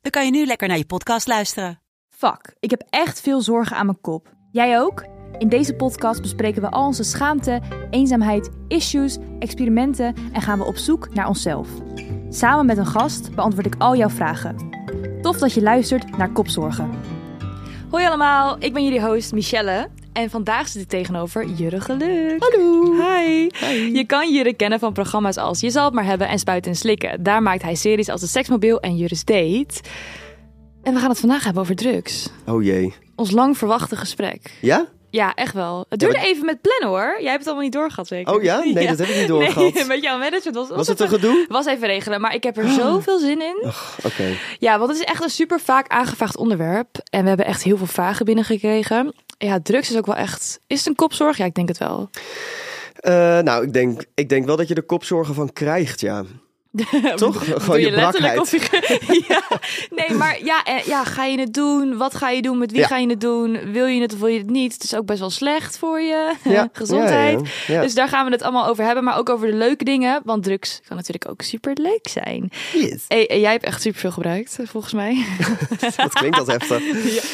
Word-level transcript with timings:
dan 0.00 0.10
kan 0.10 0.24
je 0.24 0.30
nu 0.30 0.46
lekker 0.46 0.68
naar 0.68 0.76
je 0.76 0.86
podcast 0.86 1.26
luisteren. 1.26 1.80
Fuck, 2.08 2.54
ik 2.60 2.70
heb 2.70 2.82
echt 2.90 3.20
veel 3.20 3.40
zorgen 3.40 3.76
aan 3.76 3.86
mijn 3.86 4.00
kop. 4.00 4.34
Jij 4.50 4.80
ook? 4.80 5.04
In 5.38 5.48
deze 5.48 5.74
podcast 5.74 6.22
bespreken 6.22 6.62
we 6.62 6.70
al 6.70 6.86
onze 6.86 7.02
schaamte, 7.02 7.60
eenzaamheid, 7.90 8.50
issues, 8.68 9.18
experimenten 9.38 10.14
en 10.32 10.42
gaan 10.42 10.58
we 10.58 10.64
op 10.64 10.76
zoek 10.76 11.14
naar 11.14 11.28
onszelf. 11.28 11.68
Samen 12.28 12.66
met 12.66 12.78
een 12.78 12.86
gast 12.86 13.34
beantwoord 13.34 13.66
ik 13.66 13.74
al 13.78 13.96
jouw 13.96 14.08
vragen. 14.08 14.56
Tof 15.22 15.38
dat 15.38 15.52
je 15.52 15.62
luistert 15.62 16.16
naar 16.16 16.32
Kopzorgen. 16.32 16.90
Hoi 17.90 18.06
allemaal, 18.06 18.56
ik 18.58 18.72
ben 18.72 18.84
jullie 18.84 19.02
host 19.02 19.32
Michelle. 19.32 19.88
En 20.20 20.30
vandaag 20.30 20.68
zit 20.68 20.82
ik 20.82 20.88
tegenover 20.88 21.46
Jurre 21.46 21.80
Geluk. 21.80 22.42
Hallo. 22.42 22.92
Hi. 22.92 23.48
Je 23.92 24.04
kan 24.06 24.32
Jurre 24.32 24.54
kennen 24.54 24.78
van 24.78 24.92
programma's 24.92 25.36
als 25.36 25.60
Je 25.60 25.70
zal 25.70 25.84
het 25.84 25.94
maar 25.94 26.04
hebben 26.04 26.28
en 26.28 26.38
Spuiten 26.38 26.70
en 26.70 26.76
Slikken. 26.76 27.22
Daar 27.22 27.42
maakt 27.42 27.62
hij 27.62 27.74
series 27.74 28.08
als 28.08 28.20
De 28.20 28.26
Seksmobiel 28.26 28.80
en 28.80 28.96
Jurre's 28.96 29.24
Date. 29.24 29.80
En 30.82 30.94
we 30.94 31.00
gaan 31.00 31.08
het 31.08 31.20
vandaag 31.20 31.44
hebben 31.44 31.62
over 31.62 31.76
drugs. 31.76 32.28
Oh 32.46 32.62
jee. 32.62 32.94
Ons 33.14 33.30
lang 33.30 33.58
verwachte 33.58 33.96
gesprek. 33.96 34.58
Ja? 34.60 34.86
Ja, 35.10 35.34
echt 35.34 35.54
wel. 35.54 35.86
Het 35.88 35.98
duurde 35.98 36.16
maar- 36.16 36.26
even 36.26 36.44
met 36.44 36.60
plannen 36.60 36.88
hoor. 36.88 37.16
Jij 37.18 37.30
hebt 37.30 37.38
het 37.38 37.46
allemaal 37.46 37.64
niet 37.64 37.72
doorgehad 37.72 38.06
zeker? 38.06 38.34
Oh 38.34 38.42
ja? 38.42 38.58
Nee, 38.58 38.86
dat 38.96 38.98
heb 38.98 39.08
ik 39.08 39.16
niet 39.16 39.28
doorgehad. 39.28 39.74
Nee, 39.74 39.84
met 39.84 40.02
jouw 40.02 40.18
management 40.18 40.56
was, 40.56 40.68
Was 40.68 40.88
het 40.88 41.00
een 41.00 41.08
gedoe? 41.08 41.46
Was 41.48 41.66
even 41.66 41.86
regelen, 41.86 42.20
maar 42.20 42.34
ik 42.34 42.42
heb 42.42 42.56
er 42.56 42.68
zoveel 42.68 43.18
zin 43.18 43.42
in. 43.42 43.72
Oké. 44.04 44.36
Ja, 44.58 44.78
want 44.78 44.90
het 44.90 45.00
is 45.00 45.06
echt 45.06 45.22
een 45.22 45.30
super 45.30 45.60
vaak 45.60 45.88
aangevraagd 45.88 46.36
onderwerp. 46.36 46.88
En 47.10 47.22
we 47.22 47.28
hebben 47.28 47.46
echt 47.46 47.62
heel 47.62 47.76
veel 47.76 47.86
vragen 47.86 48.24
binnengekregen. 48.24 49.14
Ja, 49.38 49.60
drugs 49.62 49.90
is 49.90 49.96
ook 49.96 50.06
wel 50.06 50.14
echt... 50.14 50.60
Is 50.66 50.78
het 50.78 50.86
een 50.86 50.94
kopzorg? 50.94 51.36
Ja, 51.36 51.44
ik 51.44 51.54
denk 51.54 51.68
het 51.68 51.78
wel. 51.78 52.10
Eh, 52.94 53.38
nou, 53.38 53.64
ik 53.64 53.72
denk, 53.72 54.04
ik 54.14 54.28
denk 54.28 54.46
wel 54.46 54.56
dat 54.56 54.68
je 54.68 54.74
er 54.74 54.82
kopzorgen 54.82 55.34
van 55.34 55.52
krijgt, 55.52 56.00
ja. 56.00 56.24
Toch? 57.16 57.44
Gewoon 57.62 57.80
je 57.80 57.90
letterlijk 57.90 58.34
brakheid. 58.34 58.38
of 58.40 58.50
je- 58.50 59.24
ja. 59.28 59.42
Nee, 59.90 60.16
maar 60.18 60.38
ja, 60.44 60.64
eh, 60.64 60.84
ja, 60.86 61.04
ga 61.04 61.24
je 61.24 61.38
het 61.40 61.54
doen? 61.54 61.96
Wat 61.96 62.14
ga 62.14 62.30
je 62.30 62.42
doen? 62.42 62.58
Met 62.58 62.70
wie 62.70 62.80
Ja. 62.80 62.86
ga 62.86 62.96
je 62.96 63.08
het 63.08 63.20
doen? 63.20 63.72
Wil 63.72 63.86
je 63.86 64.00
het 64.00 64.12
of 64.12 64.18
wil 64.18 64.28
je 64.28 64.38
het 64.38 64.50
niet? 64.50 64.72
Het 64.72 64.82
is 64.82 64.94
ook 64.94 65.06
best 65.06 65.20
wel 65.20 65.30
slecht 65.30 65.78
voor 65.78 66.00
je 66.00 66.32
Ja. 66.44 66.68
gezondheid. 66.72 67.40
Dus 67.66 67.94
daar 67.94 68.08
gaan 68.08 68.24
we 68.26 68.30
het 68.32 68.42
allemaal 68.42 68.66
over 68.66 68.84
hebben. 68.84 69.04
Maar 69.04 69.18
ook 69.18 69.28
over 69.28 69.46
de 69.46 69.56
leuke 69.56 69.84
dingen. 69.84 70.20
Want 70.24 70.42
drugs 70.42 70.80
kan 70.88 70.96
natuurlijk 70.96 71.30
ook 71.30 71.42
super 71.42 71.72
leuk 71.82 72.08
zijn. 72.08 72.50
Yes. 72.72 73.04
Hey, 73.08 73.26
en 73.28 73.40
jij 73.40 73.50
hebt 73.52 73.64
echt 73.64 73.80
super 73.82 74.00
veel 74.00 74.10
gebruikt, 74.10 74.58
volgens 74.64 74.92
mij. 74.92 75.24
Dat 75.96 76.12
klinkt 76.12 76.38
als 76.38 76.48
heftig. 76.48 76.78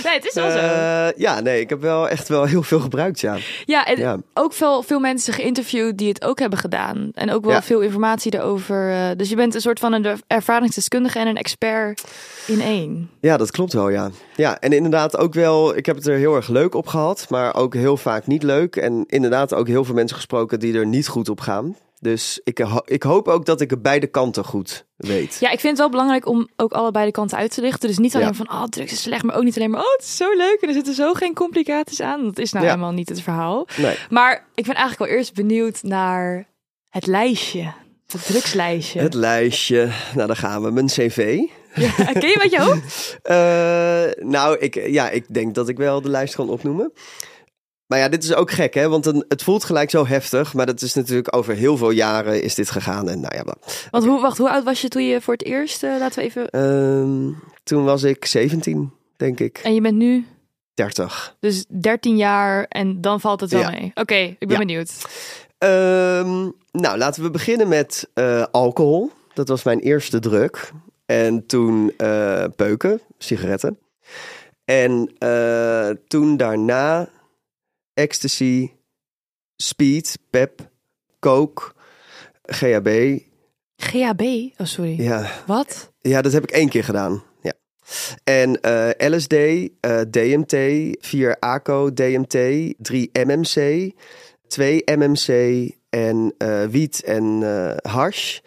nee, 0.04 0.14
het 0.14 0.24
is 0.26 0.34
wel 0.34 0.50
zo. 0.50 0.56
Eh, 0.56 1.08
ja, 1.16 1.40
nee, 1.40 1.60
ik 1.60 1.68
heb 1.68 1.80
wel 1.80 2.08
echt 2.08 2.28
wel 2.28 2.44
heel 2.44 2.62
veel 2.62 2.80
gebruikt, 2.80 3.20
ja. 3.20 3.36
Ja, 3.64 3.84
en 3.86 4.24
ook 4.34 4.52
veel, 4.52 4.82
veel 4.82 5.00
mensen 5.00 5.32
geïnterviewd 5.32 5.98
die 5.98 6.08
het 6.08 6.24
ook 6.24 6.38
hebben 6.38 6.58
gedaan. 6.58 7.10
En 7.14 7.30
ook 7.32 7.44
wel 7.44 7.62
veel 7.62 7.80
informatie 7.80 8.34
erover. 8.34 8.90
eh, 8.90 9.08
Dus 9.16 9.25
je 9.28 9.36
bent 9.36 9.54
een 9.54 9.60
soort 9.60 9.78
van 9.78 9.92
een 9.92 10.20
ervaringsdeskundige 10.26 11.18
en 11.18 11.26
een 11.26 11.36
expert 11.36 12.04
in 12.46 12.60
één. 12.60 13.10
Ja, 13.20 13.36
dat 13.36 13.50
klopt 13.50 13.72
wel, 13.72 13.88
ja. 13.88 14.10
Ja, 14.36 14.60
en 14.60 14.72
inderdaad 14.72 15.16
ook 15.16 15.34
wel, 15.34 15.76
ik 15.76 15.86
heb 15.86 15.96
het 15.96 16.06
er 16.06 16.16
heel 16.16 16.34
erg 16.36 16.48
leuk 16.48 16.74
op 16.74 16.86
gehad, 16.86 17.26
maar 17.28 17.54
ook 17.54 17.74
heel 17.74 17.96
vaak 17.96 18.26
niet 18.26 18.42
leuk. 18.42 18.76
En 18.76 19.04
inderdaad 19.06 19.54
ook 19.54 19.66
heel 19.68 19.84
veel 19.84 19.94
mensen 19.94 20.16
gesproken 20.16 20.60
die 20.60 20.74
er 20.78 20.86
niet 20.86 21.08
goed 21.08 21.28
op 21.28 21.40
gaan. 21.40 21.76
Dus 22.00 22.40
ik, 22.44 22.58
ho- 22.58 22.82
ik 22.84 23.02
hoop 23.02 23.28
ook 23.28 23.44
dat 23.46 23.60
ik 23.60 23.70
het 23.70 23.82
beide 23.82 24.06
kanten 24.06 24.44
goed 24.44 24.86
weet. 24.96 25.36
Ja, 25.40 25.50
ik 25.50 25.60
vind 25.60 25.72
het 25.72 25.78
wel 25.78 25.90
belangrijk 25.90 26.26
om 26.26 26.48
ook 26.56 26.72
allebei 26.72 27.04
de 27.06 27.10
kanten 27.12 27.38
uit 27.38 27.54
te 27.54 27.60
lichten. 27.60 27.88
Dus 27.88 27.98
niet 27.98 28.14
alleen 28.14 28.26
Ja. 28.26 28.34
van, 28.34 28.50
oh, 28.50 28.64
drugs 28.64 28.92
is 28.92 29.02
slecht, 29.02 29.22
maar 29.22 29.36
ook 29.36 29.42
niet 29.42 29.56
alleen 29.56 29.70
maar, 29.70 29.80
oh, 29.80 29.92
het 29.92 30.02
is 30.02 30.16
zo 30.16 30.36
leuk 30.36 30.58
en 30.60 30.68
er 30.68 30.74
zitten 30.74 30.94
zo 30.94 31.12
geen 31.12 31.34
complicaties 31.34 32.00
aan. 32.00 32.24
Dat 32.24 32.38
is 32.38 32.52
nou 32.52 32.64
Ja. 32.64 32.70
helemaal 32.70 32.92
niet 32.92 33.08
het 33.08 33.20
verhaal. 33.22 33.66
Nee. 33.76 33.96
Maar 34.10 34.46
ik 34.54 34.64
ben 34.66 34.74
eigenlijk 34.74 35.10
wel 35.10 35.18
eerst 35.18 35.34
benieuwd 35.34 35.82
naar 35.82 36.48
het 36.88 37.06
lijstje. 37.06 37.72
Het 38.06 38.26
drugslijstje. 38.26 39.00
Het 39.00 39.14
lijstje, 39.14 39.88
nou 40.14 40.26
daar 40.26 40.36
gaan 40.36 40.62
we. 40.62 40.70
Mijn 40.70 40.86
cv. 40.86 41.38
Ja, 41.74 41.90
ken 42.12 42.28
je 42.28 42.38
wat 42.42 42.50
je 42.50 42.60
hoofd? 42.60 43.18
Eh, 43.22 44.24
nou, 44.26 44.58
ik, 44.58 44.74
ja, 44.88 45.10
ik 45.10 45.34
denk 45.34 45.54
dat 45.54 45.68
ik 45.68 45.76
wel 45.76 46.00
de 46.00 46.08
lijst 46.08 46.34
kan 46.34 46.48
opnoemen. 46.50 46.92
Maar 47.86 47.98
ja, 47.98 48.08
dit 48.08 48.24
is 48.24 48.34
ook 48.34 48.50
gek, 48.50 48.74
hè? 48.74 48.88
Want 48.88 49.06
een, 49.06 49.24
het 49.28 49.42
voelt 49.42 49.64
gelijk 49.64 49.90
zo 49.90 50.06
heftig. 50.06 50.54
Maar 50.54 50.66
dat 50.66 50.82
is 50.82 50.94
natuurlijk 50.94 51.36
over 51.36 51.54
heel 51.54 51.76
veel 51.76 51.90
jaren 51.90 52.42
is 52.42 52.54
dit 52.54 52.70
gegaan. 52.70 53.08
En 53.08 53.20
nou 53.20 53.34
ja, 53.36 53.42
bla. 53.42 53.56
Want 53.90 54.04
hoe, 54.04 54.20
wacht, 54.20 54.38
hoe 54.38 54.50
oud 54.50 54.64
was 54.64 54.80
je 54.80 54.88
toen 54.88 55.06
je 55.06 55.20
voor 55.20 55.32
het 55.34 55.44
eerst, 55.44 55.82
eh, 55.82 55.90
laten 55.98 56.18
we 56.18 56.24
even... 56.24 56.48
Ehm, 56.50 57.32
toen 57.64 57.84
was 57.84 58.02
ik 58.02 58.24
17, 58.24 58.92
denk 59.16 59.40
ik. 59.40 59.60
En 59.62 59.74
je 59.74 59.80
bent 59.80 59.96
nu 59.96 60.26
30. 60.74 61.36
dus 61.40 61.64
13 61.80 62.16
jaar 62.16 62.64
en 62.68 63.00
dan 63.00 63.20
valt 63.20 63.40
het 63.40 63.50
wel 63.50 63.60
Ja. 63.60 63.70
mee. 63.70 63.90
Oké, 63.94 64.14
ik 64.14 64.38
ben 64.38 64.48
Ja. 64.50 64.58
benieuwd. 64.58 64.90
Ehm, 65.58 66.50
nou, 66.72 66.98
laten 66.98 67.22
we 67.22 67.30
beginnen 67.30 67.68
met 67.68 68.10
eh, 68.14 68.44
alcohol. 68.50 69.10
Dat 69.34 69.48
was 69.48 69.62
mijn 69.62 69.80
eerste 69.80 70.18
druk. 70.18 70.72
En 71.06 71.46
toen 71.46 71.92
eh, 71.96 72.44
peuken, 72.56 73.00
sigaretten. 73.18 73.78
En 74.64 75.12
eh, 75.18 75.90
toen 76.08 76.36
daarna 76.36 77.08
ecstasy, 77.94 78.70
speed, 79.56 80.18
pep, 80.30 80.70
coke, 81.20 81.62
GHB. 82.42 83.18
GHB? 83.76 84.22
Oh, 84.60 84.66
sorry. 84.66 85.02
Ja, 85.02 85.30
Wat? 85.46 85.92
ja 86.00 86.22
dat 86.22 86.32
heb 86.32 86.42
ik 86.42 86.50
één 86.50 86.68
keer 86.68 86.84
gedaan. 86.84 87.22
Ja. 87.42 87.52
En 88.24 88.58
LSD, 89.12 89.34
DMT, 90.10 90.56
4 91.06 91.36
ACO, 91.38 91.92
DMT, 91.92 92.36
3 92.78 93.10
MMC, 93.12 93.90
2 94.48 94.82
MMC 94.84 95.28
en 95.90 96.34
eh, 96.38 96.64
wiet 96.64 97.02
en 97.02 97.42
hash. 97.82 98.38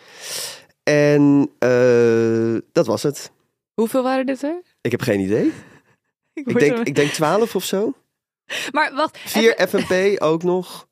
En 0.84 1.50
eh, 1.60 2.56
dat 2.72 2.86
was 2.88 3.04
het. 3.04 3.32
Hoeveel 3.74 4.04
waren 4.04 4.26
dit 4.26 4.44
er? 4.44 4.62
Ik 4.82 4.92
heb 4.92 5.02
geen 5.02 5.20
idee. 5.20 5.54
Ik 6.34 6.60
denk, 6.60 6.76
zo- 6.76 6.82
ik 6.84 6.96
denk 6.96 7.12
12 7.12 7.56
of 7.56 7.64
zo. 7.64 7.94
Maar 8.72 8.94
wacht, 8.94 9.18
4 9.20 9.58
even- 9.58 9.80
FMP 9.84 10.22
ook 10.22 10.44
nog. 10.44 10.88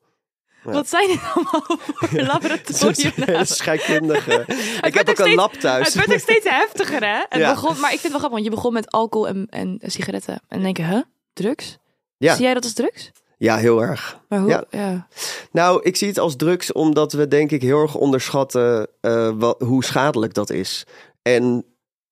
wat 0.64 0.90
zijn 0.90 1.08
dit 1.08 1.20
allemaal 1.34 1.64
voor 1.86 2.22
laboratorium? 2.34 3.46
Scheikundige. 3.46 4.44
Ik 4.88 4.94
heb 4.94 4.96
ook 4.96 5.00
ook 5.00 5.08
een 5.08 5.16
steeds- 5.16 5.36
lab 5.36 5.54
thuis. 5.54 5.86
Het 5.86 5.94
werd 5.96 6.12
ook 6.14 6.20
steeds 6.20 6.50
heftiger, 6.50 7.04
hè? 7.04 7.18
Het 7.30 7.40
Ja. 7.42 7.54
begon, 7.54 7.80
maar 7.80 7.94
ik 7.94 8.00
vind 8.00 8.02
het 8.02 8.12
wel 8.12 8.20
grappig, 8.20 8.30
want 8.32 8.44
je 8.44 8.50
begon 8.50 8.74
met 8.74 8.92
alcohol 8.92 9.28
en, 9.28 9.48
en 9.50 9.80
sigaretten. 9.82 10.34
En 10.34 10.42
dan 10.48 10.62
denk 10.62 10.78
je, 10.78 10.84
huh? 10.84 11.02
Drugs? 11.34 11.78
Ja. 12.18 12.36
Zie 12.36 12.44
jij 12.44 12.54
dat 12.54 12.64
als 12.64 12.74
drugs? 12.74 13.12
Ja, 13.38 13.58
heel 13.58 13.82
erg. 13.82 14.20
Maar 14.30 14.40
hoe? 14.40 14.50
Ja. 14.50 14.64
Ja. 14.70 15.08
Nou, 15.52 15.82
ik 15.84 15.96
zie 15.96 16.08
het 16.08 16.20
als 16.20 16.36
drugs 16.36 16.72
omdat 16.72 17.14
we 17.14 17.28
denk 17.28 17.52
ik 17.52 17.62
heel 17.62 17.82
erg 17.82 17.96
onderschatten 17.96 18.88
eh, 19.02 19.32
wat, 19.36 19.62
hoe 19.62 19.84
schadelijk 19.84 20.34
dat 20.34 20.50
is. 20.50 20.86
En 21.22 21.66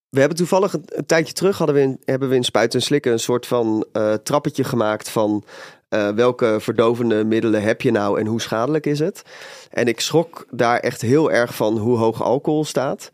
we 0.10 0.20
hebben 0.20 0.38
toevallig 0.38 0.74
een, 0.74 0.84
een 0.86 1.06
tijdje 1.06 1.34
terug 1.34 1.58
hadden 1.58 1.76
we 1.76 1.82
in, 1.82 2.02
hebben 2.06 2.30
we 2.30 2.36
in 2.36 2.44
Spuiten 2.44 2.80
en 2.80 2.86
Slikken 2.86 3.12
een 3.12 3.20
soort 3.20 3.48
van 3.48 3.86
eh, 3.92 4.14
trappetje 4.14 4.64
gemaakt 4.64 5.10
van 5.10 5.44
eh, 5.90 6.10
welke 6.10 6.58
verdovende 6.60 7.24
middelen 7.24 7.62
heb 7.62 7.82
je 7.82 7.92
nou 7.92 8.20
en 8.20 8.26
hoe 8.26 8.42
schadelijk 8.42 8.86
is 8.86 9.00
het. 9.00 9.22
En 9.70 9.88
ik 9.88 10.00
schrok 10.00 10.46
daar 10.52 10.80
echt 10.80 11.02
heel 11.02 11.32
erg 11.32 11.56
van 11.56 11.78
hoe 11.78 11.98
hoog 11.98 12.24
alcohol 12.24 12.66
staat. 12.66 13.12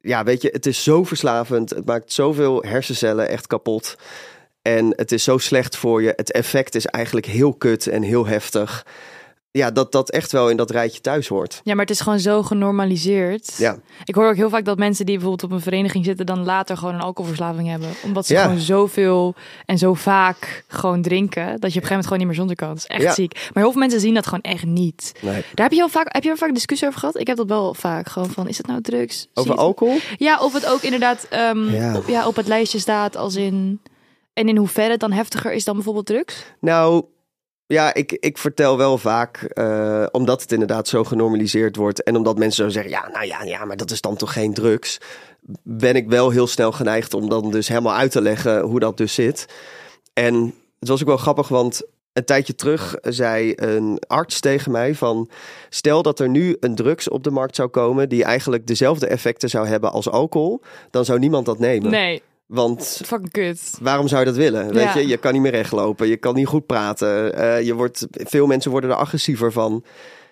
Ja, 0.00 0.24
weet 0.24 0.42
je, 0.42 0.48
het 0.52 0.66
is 0.66 0.82
zo 0.82 1.04
verslavend. 1.04 1.70
Het 1.70 1.86
maakt 1.86 2.12
zoveel 2.12 2.62
hersencellen 2.62 3.28
echt 3.28 3.46
kapot. 3.46 3.96
En 4.64 4.92
het 4.96 5.12
is 5.12 5.24
zo 5.24 5.38
slecht 5.38 5.76
voor 5.76 6.02
je. 6.02 6.12
Het 6.16 6.32
effect 6.32 6.74
is 6.74 6.86
eigenlijk 6.86 7.26
heel 7.26 7.52
kut 7.54 7.86
en 7.86 8.02
heel 8.02 8.26
heftig. 8.26 8.86
Ja, 9.50 9.70
dat 9.70 9.92
dat 9.92 10.10
echt 10.10 10.32
wel 10.32 10.48
in 10.50 10.56
dat 10.56 10.70
rijtje 10.70 11.00
thuis 11.00 11.28
hoort. 11.28 11.60
ja, 11.64 11.72
maar 11.74 11.84
het 11.84 11.94
is 11.94 12.00
gewoon 12.00 12.18
zo 12.20 12.42
genormaliseerd. 12.42 13.54
Ja, 13.58 13.76
Ik 14.04 14.14
hoor 14.14 14.28
ook 14.28 14.36
heel 14.36 14.48
vaak 14.48 14.64
dat 14.64 14.78
mensen 14.78 15.06
die 15.06 15.14
bijvoorbeeld 15.18 15.50
op 15.50 15.56
een 15.56 15.62
vereniging 15.62 16.04
zitten, 16.04 16.26
dan 16.26 16.44
later 16.44 16.76
gewoon 16.76 16.94
een 16.94 17.00
alcoholverslaving 17.00 17.68
hebben. 17.68 17.88
Omdat 18.04 18.26
ze 18.26 18.32
Ja. 18.34 18.42
gewoon 18.42 18.58
zoveel 18.58 19.34
en 19.66 19.78
zo 19.78 19.94
vaak 19.94 20.64
gewoon 20.68 21.02
drinken, 21.02 21.44
dat 21.44 21.52
je 21.52 21.56
op 21.56 21.62
een 21.64 21.70
gegeven 21.72 21.88
moment 21.88 22.04
gewoon 22.04 22.18
niet 22.18 22.26
meer 22.26 22.36
zonder 22.36 22.56
kan. 22.56 22.68
Dat 22.68 22.76
is 22.76 22.86
echt 22.86 23.02
Ja. 23.02 23.12
ziek. 23.12 23.32
Maar 23.34 23.62
heel 23.62 23.72
veel 23.72 23.80
mensen 23.80 24.00
zien 24.00 24.14
dat 24.14 24.24
gewoon 24.24 24.40
echt 24.40 24.64
niet. 24.64 25.12
nee. 25.20 25.42
Daar 25.54 25.66
heb 25.66 25.72
je 25.72 25.82
al 25.82 25.88
vaak, 25.88 26.12
heb 26.14 26.22
je 26.22 26.30
al 26.30 26.36
vaak 26.36 26.54
discussie 26.54 26.88
over 26.88 27.00
gehad? 27.00 27.18
Ik 27.20 27.26
heb 27.26 27.36
dat 27.36 27.48
wel 27.48 27.74
vaak. 27.74 28.08
Gewoon 28.08 28.30
van, 28.30 28.48
is 28.48 28.56
het 28.58 28.66
nou 28.66 28.80
drugs? 28.80 29.26
Over 29.34 29.54
alcohol? 29.56 29.98
Ja, 30.16 30.38
of 30.40 30.52
het 30.52 30.66
ook 30.66 30.82
inderdaad 30.82 31.26
ehm, 31.30 31.70
Ja. 31.70 31.96
Op, 31.96 32.08
ja, 32.08 32.26
op 32.26 32.36
het 32.36 32.46
lijstje 32.46 32.78
staat 32.78 33.16
als 33.16 33.34
in... 33.36 33.80
En 34.34 34.48
in 34.48 34.56
hoeverre 34.56 34.90
het 34.90 35.00
dan 35.00 35.12
heftiger 35.12 35.52
is 35.52 35.64
dan 35.64 35.74
bijvoorbeeld 35.74 36.06
drugs? 36.06 36.44
Nou, 36.60 37.04
ja, 37.66 37.94
ik, 37.94 38.12
ik 38.12 38.38
vertel 38.38 38.76
wel 38.76 38.98
vaak, 38.98 39.36
eh, 39.42 40.06
omdat 40.10 40.42
het 40.42 40.52
inderdaad 40.52 40.88
zo 40.88 41.04
genormaliseerd 41.04 41.76
wordt. 41.76 42.02
En 42.02 42.16
omdat 42.16 42.38
mensen 42.38 42.64
zo 42.64 42.70
zeggen, 42.70 42.90
ja, 42.90 43.08
nou 43.12 43.26
ja, 43.26 43.42
ja, 43.42 43.64
maar 43.64 43.76
dat 43.76 43.90
is 43.90 44.00
dan 44.00 44.16
toch 44.16 44.32
geen 44.32 44.54
drugs. 44.54 44.98
ben 45.62 45.96
ik 45.96 46.08
wel 46.08 46.30
heel 46.30 46.46
snel 46.46 46.72
geneigd 46.72 47.14
om 47.14 47.28
dan 47.28 47.50
dus 47.50 47.68
helemaal 47.68 47.94
uit 47.94 48.10
te 48.10 48.22
leggen 48.22 48.60
hoe 48.60 48.80
dat 48.80 48.96
dus 48.96 49.14
zit. 49.14 49.46
En 50.12 50.54
het 50.78 50.88
was 50.88 51.00
ook 51.00 51.08
wel 51.08 51.16
grappig, 51.16 51.48
want 51.48 51.82
een 52.12 52.24
tijdje 52.24 52.54
terug 52.54 52.96
zei 53.02 53.52
een 53.56 53.98
arts 54.06 54.40
tegen 54.40 54.72
mij 54.72 54.94
van... 54.94 55.30
stel 55.68 56.02
dat 56.02 56.20
er 56.20 56.28
nu 56.28 56.56
een 56.60 56.74
drugs 56.74 57.08
op 57.08 57.24
de 57.24 57.30
markt 57.30 57.56
zou 57.56 57.68
komen... 57.68 58.08
die 58.08 58.24
eigenlijk 58.24 58.66
dezelfde 58.66 59.06
effecten 59.06 59.48
zou 59.48 59.66
hebben 59.66 59.92
als 59.92 60.08
alcohol... 60.08 60.60
dan 60.90 61.04
zou 61.04 61.18
niemand 61.18 61.46
dat 61.46 61.58
nemen. 61.58 61.90
Nee, 61.90 62.22
Want 62.46 63.00
fucking 63.04 63.30
kut. 63.30 63.78
waarom 63.80 64.08
zou 64.08 64.20
je 64.20 64.26
dat 64.26 64.36
willen? 64.36 64.72
Weet 64.72 64.82
Ja. 64.82 64.98
je, 64.98 65.06
je 65.06 65.16
kan 65.16 65.32
niet 65.32 65.42
meer 65.42 65.50
rechtlopen, 65.50 66.08
je 66.08 66.16
kan 66.16 66.34
niet 66.34 66.46
goed 66.46 66.66
praten. 66.66 67.34
eh, 67.36 67.62
je 67.62 67.74
wordt, 67.74 68.06
veel 68.10 68.46
mensen 68.46 68.70
worden 68.70 68.90
er 68.90 68.96
agressiever 68.96 69.52
van. 69.52 69.84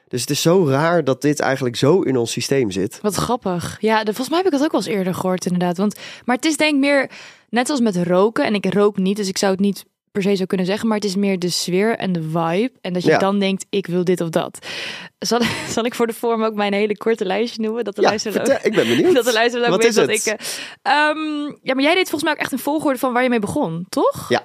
Dus 0.09 0.21
het 0.21 0.31
is 0.31 0.43
zo 0.43 0.69
raar 0.69 1.05
dat 1.05 1.21
dit 1.23 1.41
eigenlijk 1.41 1.77
zo 1.77 2.01
in 2.01 2.17
ons 2.17 2.33
systeem 2.33 2.71
zit. 2.71 2.99
Wat 3.03 3.15
grappig. 3.15 3.77
Ja, 3.81 3.99
de, 3.99 4.05
volgens 4.05 4.29
mij 4.29 4.39
heb 4.39 4.47
ik 4.47 4.53
dat 4.53 4.63
ook 4.65 4.73
wel 4.73 4.81
eens 4.81 4.91
eerder 4.91 5.15
gehoord 5.15 5.45
inderdaad. 5.45 5.77
Want, 5.77 5.97
maar 6.25 6.37
het 6.37 6.45
is 6.45 6.57
denk 6.57 6.75
ik 6.75 6.81
meer, 6.81 7.11
net 7.51 7.71
als 7.71 7.81
met 7.81 7.97
roken. 7.97 8.45
En 8.45 8.55
ik 8.55 8.75
rook 8.75 8.97
niet, 8.97 9.17
dus 9.17 9.29
ik 9.29 9.39
zou 9.39 9.53
het 9.53 9.61
niet 9.61 9.85
per 10.13 10.23
se 10.23 10.35
zo 10.35 10.45
kunnen 10.45 10.67
zeggen. 10.67 10.87
Maar 10.89 10.97
het 10.97 11.07
is 11.07 11.17
meer 11.17 11.39
de 11.39 11.49
sfeer 11.51 11.97
en 11.97 12.13
de 12.13 12.23
vibe. 12.23 12.71
En 12.81 12.93
dat 12.93 13.03
je 13.03 13.11
Ja. 13.11 13.19
dan 13.19 13.39
denkt, 13.39 13.67
ik 13.71 13.87
wil 13.87 14.05
dit 14.05 14.21
of 14.21 14.29
dat. 14.29 14.59
Zal, 15.23 15.41
zal 15.69 15.85
ik 15.85 15.95
voor 15.95 16.07
de 16.07 16.13
vorm 16.13 16.45
ook 16.45 16.55
mijn 16.55 16.73
hele 16.73 16.97
korte 16.97 17.25
lijstje 17.25 17.63
noemen? 17.63 17.85
Dat 17.85 17.95
de 17.97 18.03
Ja, 18.03 18.09
luisteraar 18.09 18.51
ook- 18.51 18.63
ik 18.63 18.75
ben 18.75 18.89
benieuwd. 18.89 19.15
Dat 19.23 19.25
de 19.25 19.33
luisteraar 19.33 19.65
ook 19.65 19.71
Wat 19.73 19.81
weet 19.83 19.89
is 19.89 19.95
dat 19.95 20.09
het? 20.09 20.27
ik... 20.27 20.33
eh, 20.83 20.93
ehm, 21.09 21.45
ja, 21.63 21.75
maar 21.75 21.83
jij 21.85 21.95
deed 21.95 22.09
volgens 22.09 22.23
mij 22.23 22.33
ook 22.33 22.39
echt 22.39 22.53
een 22.53 22.59
volgorde 22.59 22.99
van 22.99 23.13
waar 23.13 23.23
je 23.23 23.29
mee 23.29 23.39
begon, 23.39 23.87
toch? 23.89 24.29
Ja. 24.29 24.43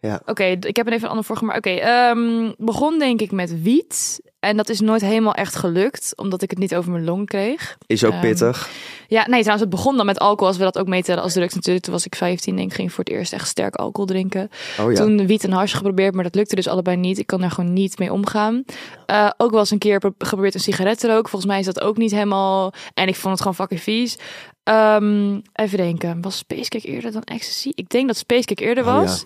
Ja. 0.00 0.20
Oké, 0.26 0.44
ik 0.44 0.76
heb 0.76 0.86
een 0.86 0.92
even 0.92 1.04
een 1.04 1.10
andere 1.10 1.26
volgorde. 1.26 1.46
Maar 1.46 1.56
oké, 1.56 1.70
ehm, 1.70 2.52
begon 2.56 2.98
denk 2.98 3.20
ik 3.20 3.30
met 3.32 3.62
wiet. 3.62 4.20
En 4.40 4.56
dat 4.56 4.68
is 4.68 4.80
nooit 4.80 5.00
helemaal 5.00 5.34
echt 5.34 5.54
gelukt, 5.56 6.12
omdat 6.16 6.42
ik 6.42 6.50
het 6.50 6.58
niet 6.58 6.74
over 6.74 6.90
mijn 6.90 7.04
long 7.04 7.26
kreeg. 7.26 7.76
Is 7.86 8.04
ook 8.04 8.12
Ehm, 8.12 8.20
pittig. 8.20 8.68
Ja, 9.08 9.20
nee, 9.28 9.40
trouwens, 9.40 9.60
het 9.60 9.70
begon 9.70 9.96
dan 9.96 10.06
met 10.06 10.18
alcohol, 10.18 10.46
als 10.46 10.56
we 10.56 10.62
dat 10.62 10.78
ook 10.78 10.86
meetellen 10.86 11.22
als 11.22 11.32
drugs 11.32 11.54
natuurlijk. 11.54 11.84
Toen 11.84 11.92
was 11.94 12.06
ik 12.06 12.14
15, 12.14 12.56
denk 12.56 12.68
ik, 12.70 12.74
ging 12.74 12.92
voor 12.92 13.04
het 13.04 13.12
eerst 13.12 13.32
echt 13.32 13.48
sterk 13.48 13.74
alcohol 13.74 14.06
drinken. 14.06 14.50
Oh 14.80 14.92
ja. 14.92 14.96
Toen 14.98 15.26
wiet 15.26 15.44
en 15.44 15.52
hash 15.52 15.74
geprobeerd, 15.76 16.14
maar 16.14 16.24
dat 16.24 16.34
lukte 16.34 16.54
dus 16.54 16.68
allebei 16.68 16.96
niet. 16.96 17.18
Ik 17.18 17.26
kan 17.26 17.40
daar 17.40 17.50
gewoon 17.50 17.72
niet 17.72 17.98
mee 17.98 18.12
omgaan. 18.12 18.64
Eh, 19.06 19.30
ook 19.36 19.50
wel 19.50 19.60
eens 19.60 19.70
een 19.70 19.78
keer 19.78 19.98
pro- 19.98 20.14
geprobeerd 20.18 20.54
een 20.54 20.60
sigaret 20.60 20.98
te 21.00 21.06
roken. 21.06 21.30
Volgens 21.30 21.50
mij 21.50 21.60
is 21.60 21.66
dat 21.66 21.80
ook 21.80 21.96
niet 21.96 22.10
helemaal... 22.10 22.72
En 22.94 23.08
ik 23.08 23.14
vond 23.16 23.32
het 23.32 23.40
gewoon 23.40 23.54
fucking 23.56 23.80
vies. 23.80 24.18
Ehm, 24.62 25.40
even 25.52 25.76
denken, 25.78 26.20
was 26.20 26.36
Spacecake 26.36 26.86
eerder 26.88 27.12
dan 27.12 27.22
Ecstasy? 27.22 27.70
Ik 27.74 27.88
denk 27.88 28.06
dat 28.06 28.16
Spacecake 28.16 28.64
eerder 28.64 28.86
Oh, 28.86 28.94
was. 29.00 29.24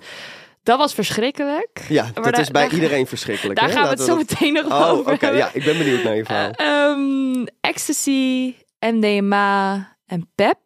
Dat 0.65 0.79
was 0.79 0.95
verschrikkelijk. 0.95 1.81
Ja, 1.89 2.03
maar 2.03 2.13
dat 2.15 2.25
daar- 2.25 2.41
is 2.41 2.51
bij 2.51 2.63
daar- 2.63 2.73
iedereen 2.75 3.07
verschrikkelijk. 3.07 3.59
Daar 3.61 3.69
hè? 3.69 3.75
gaan 3.75 3.83
we 3.83 3.89
het 3.89 4.01
zo 4.01 4.07
dat- 4.07 4.17
meteen 4.17 4.53
nog 4.53 4.67
Oh, 4.67 4.89
over 4.91 5.13
oké. 5.13 5.29
Ja, 5.29 5.51
ik 5.53 5.65
ben 5.65 5.79
benieuwd 5.79 6.03
naar 6.03 6.17
je 6.17 6.25
verhaal. 6.25 6.51
Eh, 6.51 6.67
ehm, 6.67 7.47
ecstasy, 7.61 8.55
MDMA 8.79 9.89
en 10.07 10.31
PEP. 10.35 10.59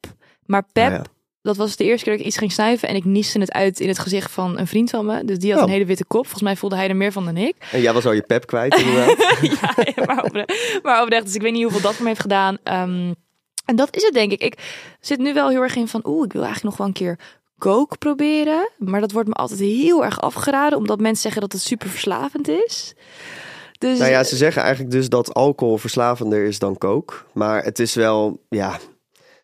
Maar 0.47 0.62
PEP, 0.73 0.87
Oh 0.87 0.93
ja. 0.93 1.03
dat 1.43 1.56
was 1.56 1.77
de 1.77 1.85
eerste 1.85 2.05
keer 2.05 2.12
dat 2.12 2.21
ik 2.21 2.27
iets 2.29 2.39
ging 2.39 2.53
snuiven 2.53 2.89
en 2.89 2.95
ik 2.95 3.05
nieste 3.05 3.39
het 3.41 3.53
uit 3.53 3.81
in 3.81 3.89
het 3.89 3.99
gezicht 3.99 4.31
van 4.31 4.59
een 4.59 4.67
vriend 4.67 4.91
van 4.91 5.06
me. 5.06 5.25
Dus 5.25 5.39
die 5.39 5.50
had 5.53 5.61
Oh. 5.61 5.67
een 5.67 5.73
hele 5.73 5.85
witte 5.85 6.05
kop. 6.05 6.23
Volgens 6.23 6.43
mij 6.43 6.56
voelde 6.56 6.77
hij 6.77 6.89
er 6.89 6.97
meer 6.97 7.12
van 7.12 7.25
dan 7.25 7.37
ik. 7.37 7.55
En 7.73 7.81
jij 7.81 7.93
was 7.93 8.06
al 8.06 8.12
je 8.12 8.23
pep 8.23 8.47
kwijt 8.47 8.75
inderdaad. 8.79 9.17
ja, 9.97 10.05
maar, 10.06 10.25
opre- 10.25 10.47
maar 10.83 11.03
oprecht. 11.03 11.25
Dus 11.25 11.35
ik 11.35 11.43
weet 11.43 11.53
niet 11.53 11.62
hoeveel 11.62 11.81
dat 11.81 11.93
voor 11.95 12.03
me 12.03 12.09
heeft 12.09 12.21
gedaan. 12.21 12.59
Ehm, 12.62 13.12
en 13.65 13.77
dat 13.77 13.97
is 13.97 14.03
het 14.03 14.12
denk 14.15 14.33
ik. 14.33 14.43
Ik 14.43 14.59
zit 15.00 15.19
nu 15.19 15.35
wel 15.35 15.49
heel 15.49 15.62
erg 15.62 15.77
in 15.77 15.89
van, 15.89 16.00
oeh, 16.06 16.25
ik 16.25 16.33
wil 16.33 16.43
eigenlijk 16.45 16.71
nog 16.71 16.77
wel 16.77 16.87
een 16.87 16.93
keer 17.17 17.19
coke 17.59 17.97
proberen. 17.99 18.71
Maar 18.79 19.01
dat 19.01 19.13
wordt 19.13 19.29
me 19.29 19.35
altijd 19.35 19.61
heel 19.61 20.05
erg 20.05 20.21
afgeraden, 20.21 20.79
omdat 20.79 21.01
mensen 21.01 21.23
zeggen 21.23 21.41
dat 21.41 21.53
het 21.53 21.63
super 21.63 21.89
verslavend 21.89 22.49
is. 22.49 22.95
Dus 23.79 23.99
nou 23.99 24.11
ja, 24.11 24.25
ze 24.25 24.37
zeggen 24.37 24.63
eigenlijk 24.63 24.93
dus 24.93 25.09
dat 25.09 25.35
alcohol 25.35 25.77
verslavender 25.79 26.45
is 26.45 26.59
dan 26.59 26.79
coke. 26.79 27.15
Maar 27.33 27.65
het 27.65 27.79
is 27.79 27.95
wel, 27.95 28.41
ja... 28.49 28.79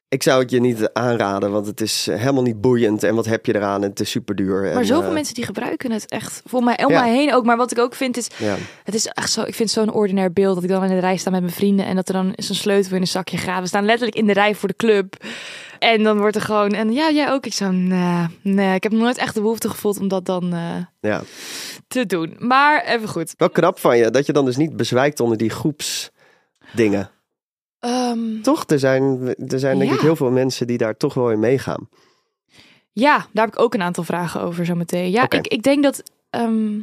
Ik 0.08 0.22
zou 0.22 0.42
het 0.42 0.50
je 0.50 0.60
niet 0.60 0.90
aanraden, 0.92 1.50
want 1.50 1.66
het 1.66 1.80
is 1.80 2.06
helemaal 2.10 2.42
niet 2.42 2.60
boeiend. 2.60 3.02
En 3.02 3.14
wat 3.14 3.26
heb 3.26 3.46
je 3.46 3.54
eraan? 3.54 3.82
Het 3.82 4.00
is 4.00 4.10
super 4.10 4.34
duur. 4.34 4.74
Maar 4.74 4.84
zoveel 4.84 5.08
eh, 5.08 5.14
mensen 5.14 5.34
die 5.34 5.44
gebruiken 5.44 5.90
het 5.90 6.10
echt 6.10 6.42
voor 6.44 6.62
mij 6.62 6.84
om 6.84 6.90
Ja. 6.92 7.00
mij 7.00 7.12
heen 7.14 7.34
ook. 7.34 7.44
Maar 7.44 7.56
wat 7.56 7.70
ik 7.70 7.78
ook 7.78 7.94
vind 7.94 8.16
is, 8.16 8.26
Ja. 8.36 8.56
het 8.84 8.94
is 8.94 9.06
echt 9.06 9.30
zo. 9.32 9.42
Ik 9.42 9.54
vind 9.54 9.70
zo'n 9.70 9.92
ordinair 9.92 10.32
beeld 10.32 10.54
dat 10.54 10.64
ik 10.64 10.70
dan 10.70 10.82
in 10.84 10.88
de 10.88 10.98
rij 10.98 11.16
sta 11.16 11.30
met 11.30 11.40
mijn 11.40 11.52
vrienden 11.52 11.86
en 11.86 11.96
dat 11.96 12.08
er 12.08 12.14
dan 12.14 12.32
zo'n 12.36 12.54
sleutel 12.56 12.94
in 12.94 13.00
een 13.00 13.06
zakje 13.06 13.36
gaat. 13.36 13.60
We 13.60 13.66
staan 13.66 13.84
letterlijk 13.84 14.16
in 14.16 14.26
de 14.26 14.32
rij 14.32 14.54
voor 14.54 14.68
de 14.68 14.76
club 14.76 15.16
en 15.92 16.02
dan 16.02 16.18
wordt 16.18 16.36
er 16.36 16.42
gewoon 16.42 16.70
en 16.72 16.92
ja, 16.92 17.10
jij 17.10 17.30
ook. 17.30 17.46
Ik 17.46 17.52
zo, 17.54 17.70
nee, 17.70 18.26
nee, 18.42 18.74
ik 18.74 18.82
heb 18.82 18.92
nooit 18.92 19.18
echt 19.18 19.34
de 19.34 19.40
behoefte 19.40 19.68
gevoeld 19.68 19.98
om 20.00 20.08
dat 20.08 20.24
dan 20.26 20.52
eh, 20.52 20.76
ja. 21.00 21.22
te 21.88 22.06
doen. 22.06 22.36
Maar 22.38 22.84
even 22.84 23.08
goed. 23.08 23.34
Wel 23.36 23.50
knap 23.50 23.78
van 23.78 23.96
je, 23.96 24.10
dat 24.10 24.26
je 24.26 24.32
dan 24.32 24.44
dus 24.44 24.56
niet 24.56 24.76
bezwijkt 24.76 25.20
onder 25.20 25.36
die 25.38 25.50
groepsdingen. 25.50 27.10
Ehm, 27.78 28.40
Toch? 28.42 28.64
Er 28.66 28.78
zijn, 28.78 29.34
er 29.48 29.58
zijn 29.58 29.78
denk 29.78 29.90
Ja. 29.90 29.96
ik 29.96 30.02
heel 30.02 30.16
veel 30.16 30.30
mensen 30.30 30.66
die 30.66 30.78
daar 30.78 30.96
toch 30.96 31.14
wel 31.14 31.30
in 31.30 31.38
meegaan. 31.40 31.88
Ja, 32.92 33.26
daar 33.32 33.44
heb 33.44 33.54
ik 33.54 33.60
ook 33.60 33.74
een 33.74 33.82
aantal 33.82 34.04
vragen 34.04 34.40
over 34.40 34.64
zo 34.64 34.74
meteen. 34.74 35.10
Ja, 35.10 35.22
ik, 35.30 35.46
ik 35.46 35.62
denk 35.62 35.82
dat. 35.82 36.02
ehm, 36.30 36.78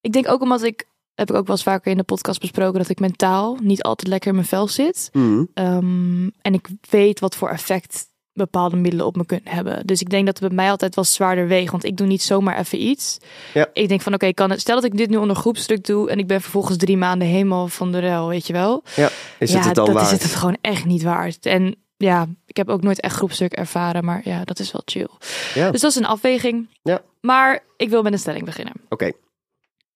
ik 0.00 0.12
denk 0.12 0.28
ook 0.30 0.40
omdat 0.42 0.62
ik. 0.62 0.86
Heb 1.14 1.30
ik 1.30 1.36
ook 1.36 1.46
wel 1.46 1.56
eens 1.56 1.64
vaker 1.64 1.90
in 1.90 1.96
de 1.96 2.02
podcast 2.02 2.40
besproken 2.40 2.78
dat 2.78 2.88
ik 2.88 3.00
mentaal 3.00 3.56
niet 3.62 3.82
altijd 3.82 4.08
lekker 4.08 4.28
in 4.28 4.34
mijn 4.34 4.46
vel 4.46 4.68
zit. 4.68 5.08
Mhm. 5.12 5.44
Ehm, 5.54 6.28
en 6.42 6.54
ik 6.54 6.68
weet 6.90 7.20
wat 7.20 7.36
voor 7.36 7.48
effect 7.48 8.06
bepaalde 8.34 8.76
middelen 8.76 9.06
op 9.06 9.16
me 9.16 9.26
kunnen 9.26 9.50
hebben. 9.50 9.86
Dus 9.86 10.00
ik 10.00 10.10
denk 10.10 10.26
dat 10.26 10.38
het 10.38 10.48
bij 10.48 10.56
mij 10.56 10.70
altijd 10.70 10.94
wel 10.94 11.04
zwaarder 11.04 11.46
weegt. 11.46 11.70
Want 11.70 11.84
ik 11.84 11.96
doe 11.96 12.06
niet 12.06 12.22
zomaar 12.22 12.58
even 12.58 12.82
iets. 12.82 13.18
Ja. 13.54 13.68
Ik 13.72 13.88
denk 13.88 14.00
van 14.00 14.14
oké, 14.14 14.32
kan 14.32 14.50
het. 14.50 14.60
Stel 14.60 14.74
dat 14.74 14.84
ik 14.84 14.96
dit 14.96 15.10
nu 15.10 15.16
onder 15.16 15.36
groepsdruk 15.36 15.84
doe. 15.84 16.10
En 16.10 16.18
ik 16.18 16.26
ben 16.26 16.40
vervolgens 16.40 16.76
drie 16.76 16.96
maanden 16.96 17.28
helemaal 17.28 17.68
van 17.68 17.92
de 17.92 17.98
rel, 17.98 18.28
weet 18.28 18.46
je 18.46 18.52
wel. 18.52 18.82
Ja, 18.96 19.10
is 19.38 19.50
ja, 19.50 19.56
het 19.56 19.66
het 19.66 19.74
dan 19.74 19.84
dat 19.84 19.94
waard? 19.94 20.06
is 20.06 20.12
het 20.12 20.22
het 20.22 20.34
gewoon 20.34 20.56
echt 20.60 20.84
niet 20.84 21.02
waard. 21.02 21.46
En 21.46 21.76
ja, 21.96 22.26
ik 22.46 22.56
heb 22.56 22.68
ook 22.68 22.82
nooit 22.82 23.00
echt 23.00 23.16
groepsdruk 23.16 23.52
ervaren. 23.52 24.04
Maar 24.04 24.20
ja, 24.24 24.44
dat 24.44 24.58
is 24.58 24.72
wel 24.72 24.82
chill. 24.84 25.08
Ja. 25.54 25.70
Dus 25.70 25.80
dat 25.80 25.90
is 25.90 25.96
een 25.96 26.06
afweging. 26.06 26.68
Ja. 26.82 27.02
Maar 27.20 27.64
ik 27.76 27.88
wil 27.88 28.02
met 28.02 28.12
een 28.12 28.18
stelling 28.18 28.44
beginnen. 28.44 28.74
Oké. 28.88 29.12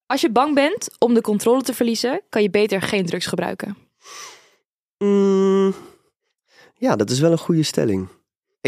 Als 0.07 0.21
je 0.21 0.31
bang 0.31 0.55
bent 0.55 0.89
om 0.99 1.15
de 1.15 1.21
controle 1.21 1.63
te 1.63 1.75
verliezen, 1.75 2.21
kan 2.29 2.43
je 2.43 2.51
beter 2.51 2.83
geen 2.83 3.07
drugs 3.07 3.27
gebruiken. 3.27 3.77
Mm, 4.99 5.75
ja, 6.75 6.97
dat 6.97 7.11
is 7.11 7.21
wel 7.21 7.33
een 7.33 7.39
goede 7.39 7.63
stelling. 7.63 8.09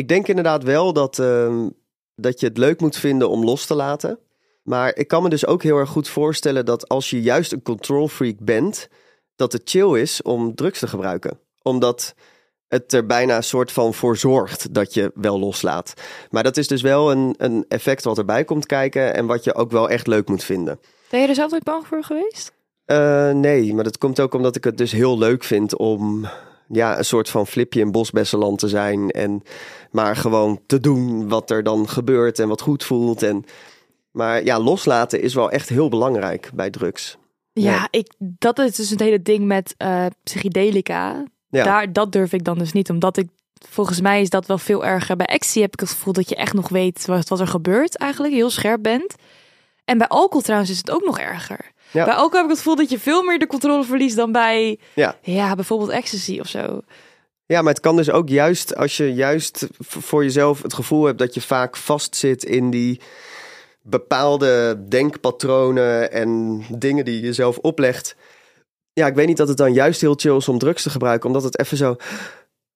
Ik 0.00 0.08
denk 0.08 0.28
inderdaad 0.28 0.62
wel 0.62 0.92
dat, 0.92 1.18
ehm, 1.18 1.68
dat 2.14 2.40
je 2.40 2.46
het 2.46 2.58
leuk 2.58 2.80
moet 2.80 2.96
vinden 2.96 3.28
om 3.28 3.44
los 3.44 3.66
te 3.66 3.74
laten. 3.74 4.18
Maar 4.62 4.96
ik 4.96 5.08
kan 5.08 5.22
me 5.22 5.28
dus 5.28 5.46
ook 5.46 5.62
heel 5.62 5.76
erg 5.76 5.88
goed 5.88 6.08
voorstellen 6.08 6.64
dat 6.64 6.88
als 6.88 7.10
je 7.10 7.22
juist 7.22 7.52
een 7.52 7.62
control 7.62 8.08
freak 8.08 8.36
bent, 8.38 8.88
dat 9.36 9.52
het 9.52 9.62
chill 9.64 10.00
is 10.00 10.22
om 10.22 10.54
drugs 10.54 10.78
te 10.78 10.86
gebruiken. 10.86 11.38
Omdat 11.62 12.14
het 12.68 12.92
er 12.92 13.06
bijna 13.06 13.36
een 13.36 13.42
soort 13.42 13.72
van 13.72 13.94
voor 13.94 14.16
zorgt 14.16 14.74
dat 14.74 14.94
je 14.94 15.10
wel 15.14 15.38
loslaat. 15.38 15.94
Maar 16.30 16.42
dat 16.42 16.56
is 16.56 16.68
dus 16.68 16.82
wel 16.82 17.10
een, 17.10 17.34
een 17.38 17.64
effect 17.68 18.04
wat 18.04 18.18
erbij 18.18 18.44
komt 18.44 18.66
kijken 18.66 19.14
en 19.14 19.26
wat 19.26 19.44
je 19.44 19.54
ook 19.54 19.70
wel 19.70 19.88
echt 19.88 20.06
leuk 20.06 20.28
moet 20.28 20.44
vinden. 20.44 20.80
Ben 21.10 21.20
je 21.20 21.26
er 21.28 21.34
zelf 21.34 21.50
nooit 21.50 21.64
bang 21.64 21.86
voor 21.86 22.04
geweest? 22.04 22.52
Eh, 22.84 23.30
nee, 23.30 23.74
maar 23.74 23.84
dat 23.84 23.98
komt 23.98 24.20
ook 24.20 24.34
omdat 24.34 24.56
ik 24.56 24.64
het 24.64 24.78
dus 24.78 24.92
heel 24.92 25.18
leuk 25.18 25.44
vind 25.44 25.76
om 25.76 26.28
ja, 26.72 26.98
een 26.98 27.04
soort 27.04 27.30
van 27.30 27.46
flipje 27.46 27.80
in 27.80 27.92
Bosbessenland 27.92 28.58
te 28.58 28.68
zijn. 28.68 29.10
En 29.10 29.42
maar 29.90 30.16
gewoon 30.16 30.60
te 30.66 30.80
doen 30.80 31.28
wat 31.28 31.50
er 31.50 31.62
dan 31.62 31.88
gebeurt 31.88 32.38
en 32.38 32.48
wat 32.48 32.60
goed 32.60 32.84
voelt. 32.84 33.22
En, 33.22 33.44
maar 34.10 34.44
ja, 34.44 34.60
loslaten 34.60 35.22
is 35.22 35.34
wel 35.34 35.50
echt 35.50 35.68
heel 35.68 35.88
belangrijk 35.88 36.50
bij 36.54 36.70
drugs. 36.70 37.16
Ja, 37.52 37.70
Ja. 37.70 37.88
ik, 37.90 38.12
dat 38.18 38.58
is 38.58 38.76
dus 38.76 38.90
het 38.90 39.00
hele 39.00 39.22
ding 39.22 39.46
met 39.46 39.74
eh 39.76 40.06
psychedelica. 40.22 41.24
Ja. 41.48 41.64
Daar, 41.64 41.92
dat 41.92 42.12
durf 42.12 42.32
ik 42.32 42.44
dan 42.44 42.58
dus 42.58 42.72
niet, 42.72 42.90
omdat 42.90 43.16
ik 43.16 43.28
volgens 43.68 44.00
mij 44.00 44.20
is 44.20 44.30
dat 44.30 44.46
wel 44.46 44.58
veel 44.58 44.84
erger. 44.84 45.16
Bij 45.16 45.26
ecstasy 45.26 45.60
heb 45.60 45.72
ik 45.72 45.80
het 45.80 45.88
gevoel 45.90 46.12
dat 46.12 46.28
je 46.28 46.36
echt 46.36 46.52
nog 46.52 46.68
weet 46.68 47.06
wat, 47.06 47.28
wat 47.28 47.40
er 47.40 47.46
gebeurt 47.46 47.96
eigenlijk, 47.96 48.34
heel 48.34 48.50
scherp 48.50 48.82
bent. 48.82 49.14
En 49.84 49.98
bij 49.98 50.06
alcohol 50.06 50.42
trouwens 50.42 50.70
is 50.70 50.78
het 50.78 50.90
ook 50.90 51.04
nog 51.04 51.18
erger. 51.18 51.70
Ja. 51.92 52.04
Bij 52.04 52.14
alcohol 52.14 52.36
heb 52.36 52.44
ik 52.44 52.50
het 52.50 52.58
gevoel 52.58 52.76
dat 52.76 52.90
je 52.90 52.98
veel 52.98 53.22
meer 53.22 53.38
de 53.38 53.46
controle 53.46 53.84
verliest 53.84 54.16
dan 54.16 54.32
bij, 54.32 54.78
Ja. 54.94 55.16
ja, 55.22 55.54
bijvoorbeeld 55.54 55.90
ecstasy 55.90 56.38
of 56.40 56.46
zo. 56.48 56.80
Ja, 57.46 57.62
maar 57.62 57.72
het 57.72 57.82
kan 57.82 57.96
dus 57.96 58.10
ook 58.10 58.28
juist 58.28 58.76
als 58.76 58.96
je 58.96 59.14
juist 59.14 59.66
voor 59.78 60.22
jezelf 60.22 60.62
het 60.62 60.74
gevoel 60.74 61.04
hebt 61.04 61.18
dat 61.18 61.34
je 61.34 61.40
vaak 61.40 61.76
vastzit 61.76 62.44
in 62.44 62.70
die 62.70 63.00
bepaalde 63.82 64.82
denkpatronen 64.88 66.12
en 66.12 66.60
dingen 66.68 67.04
die 67.04 67.14
je 67.14 67.20
jezelf 67.20 67.58
oplegt. 67.58 68.16
Ja, 68.92 69.06
ik 69.06 69.14
weet 69.14 69.26
niet 69.26 69.36
dat 69.36 69.48
het 69.48 69.56
dan 69.56 69.72
juist 69.72 70.00
heel 70.00 70.14
chill 70.14 70.36
is 70.36 70.48
om 70.48 70.58
drugs 70.58 70.82
te 70.82 70.90
gebruiken, 70.90 71.26
omdat 71.26 71.42
het 71.42 71.58
even 71.58 71.76
zo. 71.76 71.96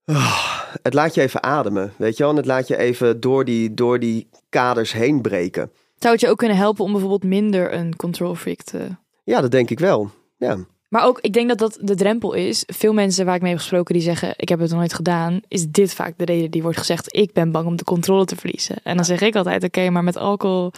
Ah, 0.04 0.50
het 0.82 0.94
laat 0.94 1.14
je 1.14 1.20
even 1.20 1.42
ademen, 1.42 1.92
weet 1.96 2.16
je 2.16 2.22
wel? 2.22 2.32
En 2.32 2.38
het 2.38 2.46
laat 2.46 2.68
je 2.68 2.76
even 2.76 3.20
door 3.20 3.44
die, 3.44 3.74
door 3.74 3.98
die 3.98 4.28
kaders 4.48 4.92
heen 4.92 5.20
breken. 5.22 5.70
Zou 5.98 6.12
het 6.12 6.22
je 6.22 6.28
ook 6.28 6.38
kunnen 6.38 6.56
helpen 6.56 6.84
om 6.84 6.90
bijvoorbeeld 6.92 7.24
minder 7.24 7.72
een 7.74 7.96
control 7.96 8.34
freak 8.34 8.62
te 8.62 8.88
Ja, 9.24 9.40
dat 9.40 9.50
denk 9.50 9.70
ik 9.70 9.78
wel. 9.78 10.10
Ja, 10.36 10.56
Maar 10.88 11.04
ook, 11.04 11.18
ik 11.20 11.32
denk 11.32 11.48
dat 11.48 11.58
dat 11.58 11.78
de 11.80 11.94
drempel 11.94 12.32
is. 12.32 12.64
Veel 12.66 12.92
mensen 12.92 13.24
waar 13.24 13.34
ik 13.34 13.40
mee 13.40 13.50
heb 13.50 13.60
gesproken 13.60 13.94
die 13.94 14.02
zeggen, 14.02 14.34
ik 14.36 14.48
heb 14.48 14.58
het 14.58 14.70
nog 14.70 14.78
nooit 14.78 14.94
gedaan. 14.94 15.40
Is 15.48 15.68
dit 15.68 15.94
vaak 15.94 16.18
de 16.18 16.24
reden 16.24 16.50
die 16.50 16.62
wordt 16.62 16.78
gezegd, 16.78 17.16
ik 17.16 17.32
ben 17.32 17.50
bang 17.52 17.66
om 17.66 17.76
de 17.76 17.84
controle 17.84 18.24
te 18.24 18.36
verliezen. 18.36 18.76
En 18.82 18.96
dan 18.96 19.04
zeg 19.04 19.20
ik 19.20 19.36
altijd, 19.36 19.64
oké, 19.64 19.90
maar 19.90 20.04
met 20.04 20.16
alcohol, 20.16 20.72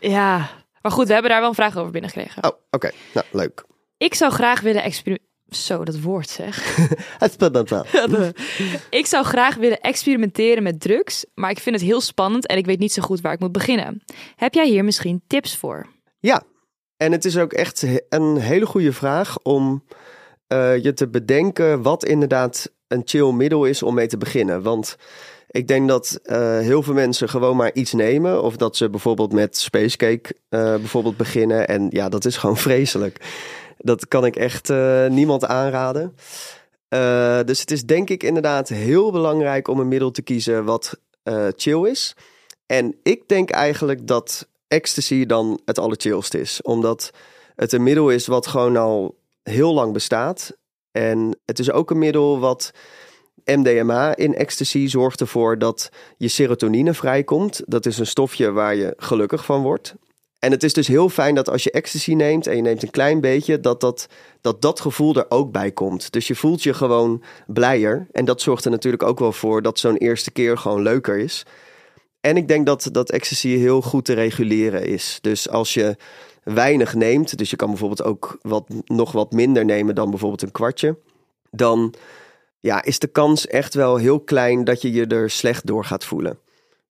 ja. 0.00 0.50
Maar 0.82 0.92
goed, 0.92 1.06
we 1.06 1.12
hebben 1.12 1.30
daar 1.30 1.40
wel 1.40 1.48
een 1.48 1.54
vraag 1.54 1.76
over 1.76 1.92
binnengekregen. 1.92 2.44
oh, 2.44 2.50
oké. 2.70 2.90
Nou, 3.14 3.26
leuk. 3.32 3.64
Ik 3.96 4.14
zou 4.14 4.32
graag 4.32 4.60
willen 4.60 4.82
experimenteren. 4.82 5.28
Zo, 5.50 5.84
dat 5.84 6.00
woord 6.00 6.28
zeg. 6.28 6.76
Wel. 7.68 8.32
ik 9.00 9.06
zou 9.06 9.24
graag 9.24 9.56
willen 9.56 9.80
experimenteren 9.80 10.62
met 10.62 10.80
drugs, 10.80 11.24
maar 11.34 11.50
ik 11.50 11.58
vind 11.58 11.76
het 11.76 11.84
heel 11.84 12.00
spannend 12.00 12.46
en 12.46 12.56
ik 12.56 12.66
weet 12.66 12.78
niet 12.78 12.92
zo 12.92 13.02
goed 13.02 13.20
waar 13.20 13.32
ik 13.32 13.40
moet 13.40 13.52
beginnen. 13.52 14.02
Heb 14.36 14.54
jij 14.54 14.68
hier 14.68 14.84
misschien 14.84 15.22
tips 15.26 15.56
voor? 15.56 15.86
Ja, 16.20 16.42
en 17.00 17.12
het 17.12 17.24
is 17.24 17.38
ook 17.38 17.52
echt 17.52 17.84
een 18.08 18.36
hele 18.36 18.66
goede 18.66 18.92
vraag 18.92 19.38
om 19.42 19.84
eh, 20.46 20.76
je 20.76 20.92
te 20.92 21.08
bedenken 21.08 21.82
wat 21.82 22.04
inderdaad 22.04 22.72
een 22.88 23.02
chill 23.04 23.32
middel 23.32 23.64
is 23.64 23.82
om 23.82 23.94
mee 23.94 24.06
te 24.06 24.16
beginnen. 24.16 24.62
Want 24.62 24.96
ik 25.50 25.68
denk 25.68 25.88
dat 25.88 26.20
eh, 26.22 26.58
heel 26.58 26.82
veel 26.82 26.94
mensen 26.94 27.28
gewoon 27.28 27.56
maar 27.56 27.72
iets 27.72 27.92
nemen. 27.92 28.42
Of 28.42 28.56
dat 28.56 28.76
ze 28.76 28.90
bijvoorbeeld 28.90 29.32
met 29.32 29.56
spacecake 29.56 30.34
eh 30.48 30.74
bijvoorbeeld 30.74 31.16
beginnen. 31.16 31.68
En 31.68 31.86
ja, 31.90 32.08
dat 32.08 32.24
is 32.24 32.36
gewoon 32.36 32.56
vreselijk. 32.68 33.20
Dat 33.78 34.08
kan 34.08 34.24
ik 34.24 34.36
echt 34.36 34.68
niemand 35.08 35.46
aanraden. 35.46 36.14
Dus 37.46 37.60
het 37.60 37.70
is 37.70 37.84
denk 37.84 38.10
ik 38.10 38.22
inderdaad 38.22 38.68
heel 38.68 39.12
belangrijk 39.12 39.68
om 39.68 39.80
een 39.80 39.88
middel 39.88 40.10
te 40.10 40.22
kiezen 40.22 40.64
wat 40.64 40.98
chill 41.56 41.88
is. 41.88 42.16
En 42.66 42.96
ik 43.02 43.28
denk 43.28 43.50
eigenlijk 43.50 44.06
dat 44.06 44.48
ecstasy 44.70 45.26
dan 45.26 45.60
het 45.64 45.78
allerchillst 45.78 46.34
is. 46.34 46.62
Omdat 46.62 47.10
het 47.56 47.72
een 47.72 47.82
middel 47.82 48.10
is 48.10 48.26
wat 48.26 48.46
gewoon 48.46 48.76
al 48.76 49.18
heel 49.42 49.74
lang 49.74 49.92
bestaat. 49.92 50.56
En 50.90 51.38
het 51.44 51.58
is 51.58 51.70
ook 51.70 51.90
een 51.90 51.98
middel 51.98 52.40
wat 52.40 52.72
MDMA 53.44 54.16
in 54.16 54.34
ecstasy 54.34 54.86
zorgt 54.86 55.20
ervoor 55.20 55.58
dat 55.58 55.90
je 56.16 56.28
serotonine 56.28 56.94
vrijkomt. 56.94 57.62
Dat 57.66 57.86
is 57.86 57.98
een 57.98 58.06
stofje 58.06 58.52
waar 58.52 58.74
je 58.74 58.94
gelukkig 58.96 59.44
van 59.44 59.62
wordt. 59.62 59.94
En 60.38 60.50
het 60.50 60.62
is 60.62 60.72
dus 60.72 60.86
heel 60.86 61.08
fijn 61.08 61.34
dat 61.34 61.48
als 61.48 61.62
je 61.62 61.70
ecstasy 61.70 62.14
neemt 62.14 62.46
en 62.46 62.56
je 62.56 62.62
neemt 62.62 62.82
een 62.82 62.90
klein 62.90 63.20
beetje, 63.20 63.60
dat 63.60 63.80
dat, 63.80 64.06
dat, 64.40 64.62
dat 64.62 64.80
gevoel 64.80 65.14
er 65.14 65.26
ook 65.28 65.52
bij 65.52 65.72
komt. 65.72 66.12
Dus 66.12 66.26
je 66.26 66.34
voelt 66.34 66.62
je 66.62 66.74
gewoon 66.74 67.22
blijer. 67.46 68.06
En 68.12 68.24
dat 68.24 68.40
zorgt 68.40 68.64
er 68.64 68.70
natuurlijk 68.70 69.02
ook 69.02 69.18
wel 69.18 69.32
voor 69.32 69.62
dat 69.62 69.78
zo'n 69.78 69.96
eerste 69.96 70.30
keer 70.30 70.58
gewoon 70.58 70.82
leuker 70.82 71.18
is. 71.18 71.46
En 72.20 72.36
ik 72.36 72.48
denk 72.48 72.66
dat, 72.66 72.88
dat 72.92 73.10
ecstasy 73.10 73.48
heel 73.48 73.82
goed 73.82 74.04
te 74.04 74.12
reguleren 74.12 74.86
is. 74.86 75.18
Dus 75.20 75.48
als 75.48 75.74
je 75.74 75.96
weinig 76.42 76.94
neemt, 76.94 77.38
dus 77.38 77.50
je 77.50 77.56
kan 77.56 77.68
bijvoorbeeld 77.68 78.02
ook 78.02 78.38
wat, 78.42 78.64
nog 78.84 79.12
wat 79.12 79.32
minder 79.32 79.64
nemen 79.64 79.94
dan 79.94 80.10
bijvoorbeeld 80.10 80.42
een 80.42 80.52
kwartje, 80.52 80.98
dan 81.50 81.94
ja, 82.60 82.82
is 82.82 82.98
de 82.98 83.06
kans 83.06 83.46
echt 83.46 83.74
wel 83.74 83.96
heel 83.96 84.20
klein 84.20 84.64
dat 84.64 84.82
je 84.82 84.92
je 84.92 85.06
er 85.06 85.30
slecht 85.30 85.66
door 85.66 85.84
gaat 85.84 86.04
voelen. 86.04 86.38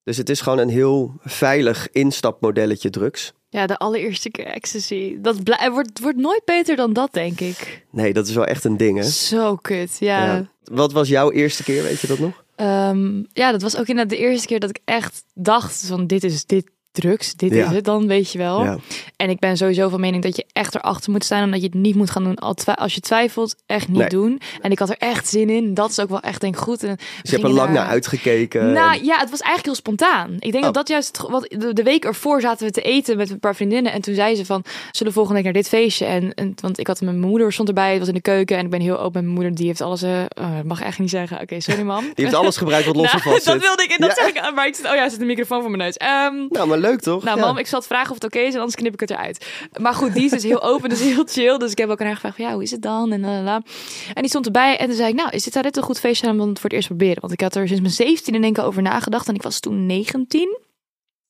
Dus 0.05 0.17
het 0.17 0.29
is 0.29 0.41
gewoon 0.41 0.59
een 0.59 0.69
heel 0.69 1.15
veilig 1.21 1.91
instapmodelletje 1.91 2.91
drugs. 2.91 3.33
Ja, 3.49 3.67
de 3.67 3.79
allereerste 3.79 4.31
keer 4.31 4.47
ecstasy. 4.47 5.17
Dat 5.21 5.37
wordt, 5.73 6.01
wordt 6.01 6.19
nooit 6.19 6.45
beter 6.45 6.77
dan 6.77 6.93
dat, 6.93 7.13
denk 7.13 7.41
ik. 7.41 7.87
Nee, 7.91 8.13
dat 8.13 8.27
is 8.27 8.35
wel 8.35 8.45
echt 8.45 8.65
een 8.65 8.77
ding, 8.77 8.99
hè? 8.99 9.05
Zo 9.05 9.57
kut, 9.57 9.97
ja. 9.99 10.25
Ja. 10.25 10.51
Wat 10.65 10.93
was 10.93 11.09
jouw 11.09 11.31
eerste 11.31 11.63
keer, 11.63 11.83
weet 11.83 12.01
je 12.01 12.07
dat 12.07 12.19
nog? 12.19 12.45
Ehm, 12.61 13.23
ja, 13.33 13.53
dat 13.53 13.63
was 13.63 13.77
ook 13.77 13.87
inderdaad 13.87 14.19
de 14.19 14.25
eerste 14.25 14.47
keer 14.47 14.61
dat 14.61 14.71
ik 14.71 14.81
echt 14.85 15.25
dacht 15.35 15.87
van 15.87 16.07
dit 16.07 16.25
is 16.25 16.47
dit 16.47 16.71
drugs, 16.93 17.35
dit 17.35 17.53
Ja. 17.55 17.67
is 17.69 17.75
het 17.75 17.85
dan, 17.85 18.07
weet 18.07 18.33
je 18.33 18.39
wel. 18.39 18.65
Ja. 18.65 18.77
En 19.17 19.31
ik 19.31 19.39
ben 19.39 19.57
sowieso 19.57 19.89
van 19.89 20.01
mening 20.01 20.23
dat 20.23 20.37
je 20.37 20.45
echt 20.53 20.75
erachter 20.75 21.11
moet 21.13 21.25
staan 21.25 21.43
en 21.43 21.51
dat 21.51 21.61
je 21.61 21.67
het 21.67 21.75
niet 21.75 21.95
moet 21.95 22.11
gaan 22.11 22.25
doen. 22.25 22.37
Als 22.77 22.95
je 22.95 23.01
twijfelt, 23.01 23.55
echt 23.67 23.89
niet 23.89 23.99
Nee. 23.99 24.09
doen. 24.09 24.41
En 24.61 24.71
ik 24.71 24.79
had 24.79 24.89
er 24.89 24.97
echt 24.99 25.29
zin 25.29 25.51
in. 25.51 25.75
Dat 25.75 25.91
is 25.91 26.01
ook 26.01 26.09
wel 26.09 26.21
echt 26.21 26.41
denk 26.41 26.55
ik 26.55 26.61
goed. 26.61 26.83
En 26.83 26.97
Dus 26.97 27.07
je 27.23 27.31
hebt 27.31 27.43
er 27.43 27.51
lang 27.55 27.73
naar 27.73 27.87
uitgekeken. 27.87 28.73
Nou 28.73 28.95
en- 28.99 29.05
ja, 29.05 29.19
het 29.19 29.31
was 29.31 29.41
eigenlijk 29.41 29.65
heel 29.65 29.75
spontaan. 29.75 30.31
Ik 30.39 30.53
denk 30.53 30.55
Oh. 30.57 30.63
dat 30.63 30.75
dat 30.75 30.89
juist, 30.89 31.19
wat 31.29 31.47
de, 31.49 31.73
de 31.73 31.83
week 31.83 32.05
ervoor 32.05 32.41
zaten 32.41 32.67
we 32.67 32.73
te 32.73 32.81
eten 32.83 33.17
met 33.17 33.31
een 33.31 33.39
paar 33.41 33.55
vriendinnen. 33.57 33.93
En 33.93 34.01
toen 34.01 34.15
zei 34.15 34.35
ze 34.35 34.45
van, 34.45 34.65
zullen 34.91 35.13
we 35.13 35.19
volgende 35.19 35.43
week 35.43 35.45
naar 35.53 35.63
dit 35.63 35.69
feestje? 35.69 36.05
En, 36.05 36.35
en 36.35 36.55
want 36.61 36.79
ik 36.79 36.87
had 36.87 37.01
mijn 37.01 37.21
moeder 37.21 37.53
stond 37.53 37.69
erbij, 37.69 37.91
het 37.91 37.99
was 37.99 38.09
in 38.09 38.15
de 38.15 38.21
keuken. 38.21 38.57
En 38.57 38.65
ik 38.65 38.71
ben 38.71 38.81
heel 38.81 38.99
open 38.99 39.13
met 39.13 39.23
mijn 39.23 39.35
moeder, 39.35 39.55
die 39.55 39.67
heeft 39.67 39.81
alles, 39.81 40.03
oh, 40.03 40.25
dat 40.35 40.65
mag 40.65 40.81
echt 40.81 40.99
niet 40.99 41.11
zeggen. 41.11 41.41
Oké, 41.41 41.61
sorry 41.61 41.83
mam. 41.83 42.01
Die 42.15 42.25
heeft 42.25 42.35
alles 42.37 42.57
gebruikt 42.57 42.87
wat 42.87 42.97
los 42.97 43.13
Nou, 43.25 43.41
dat 43.45 43.61
wilde 43.61 43.83
ik 43.83 43.91
en 43.91 44.07
dat 44.07 44.17
Ja. 44.17 44.25
zeg 44.25 44.27
ik. 44.49 44.55
Maar 44.55 44.67
ik 44.67 44.75
zit, 44.75 44.87
oh 44.87 44.95
ja, 44.95 45.09
zit 45.09 45.21
een 45.21 45.27
microfoon 45.27 45.61
voor 45.61 45.71
mijn 45.71 45.83
neus. 45.83 45.97
Ehm, 45.97 46.35
Nou, 46.49 46.69
maar 46.69 46.79
leuk 46.81 47.01
toch? 47.01 47.23
nou, 47.25 47.41
mam, 47.41 47.59
ik 47.59 47.67
zal 47.67 47.79
het 47.79 47.89
vragen 47.89 48.09
of 48.09 48.15
het 48.15 48.25
oké 48.25 48.39
is 48.39 48.53
en 48.53 48.59
anders 48.59 48.75
knip 48.77 48.93
ik 48.93 49.01
het 49.01 49.11
eruit. 49.11 49.47
Maar 49.81 49.95
goed, 49.95 50.15
die 50.15 50.25
is 50.25 50.31
dus 50.31 50.43
heel 50.43 50.63
open, 50.63 50.89
dus 50.89 51.01
heel 51.01 51.25
chill. 51.27 51.59
Dus 51.59 51.71
ik 51.71 51.79
heb 51.79 51.89
ook 51.91 52.01
aan 52.01 52.07
haar 52.07 52.15
gevraagd 52.15 52.37
van, 52.37 52.45
ja, 52.45 52.53
hoe 52.53 52.63
is 52.63 52.71
het 52.71 52.83
dan? 52.83 53.13
En, 53.13 53.25
en 53.25 53.63
die 54.15 54.29
stond 54.29 54.47
erbij 54.47 54.77
en 54.79 54.87
toen 54.87 54.97
zei 54.97 55.09
ik, 55.09 55.15
nou, 55.15 55.31
is 55.31 55.43
dit 55.45 55.53
daar 55.53 55.63
dit 55.63 55.77
een 55.77 55.83
goed 55.83 56.01
feestje 56.01 56.29
om 56.31 56.41
het 56.41 56.53
voor 56.59 56.63
het 56.71 56.73
eerst 56.73 56.87
proberen? 56.89 57.21
Want 57.21 57.33
ik 57.33 57.41
had 57.41 57.55
er 57.55 57.67
sinds 57.67 57.83
mijn 57.83 57.93
17 57.95 58.41
denk 58.41 58.59
ik 58.59 58.65
over 58.65 58.83
nagedacht 58.83 59.29
en 59.29 59.35
ik 59.35 59.43
was 59.43 59.61
toen 59.61 59.87
19. 59.87 60.59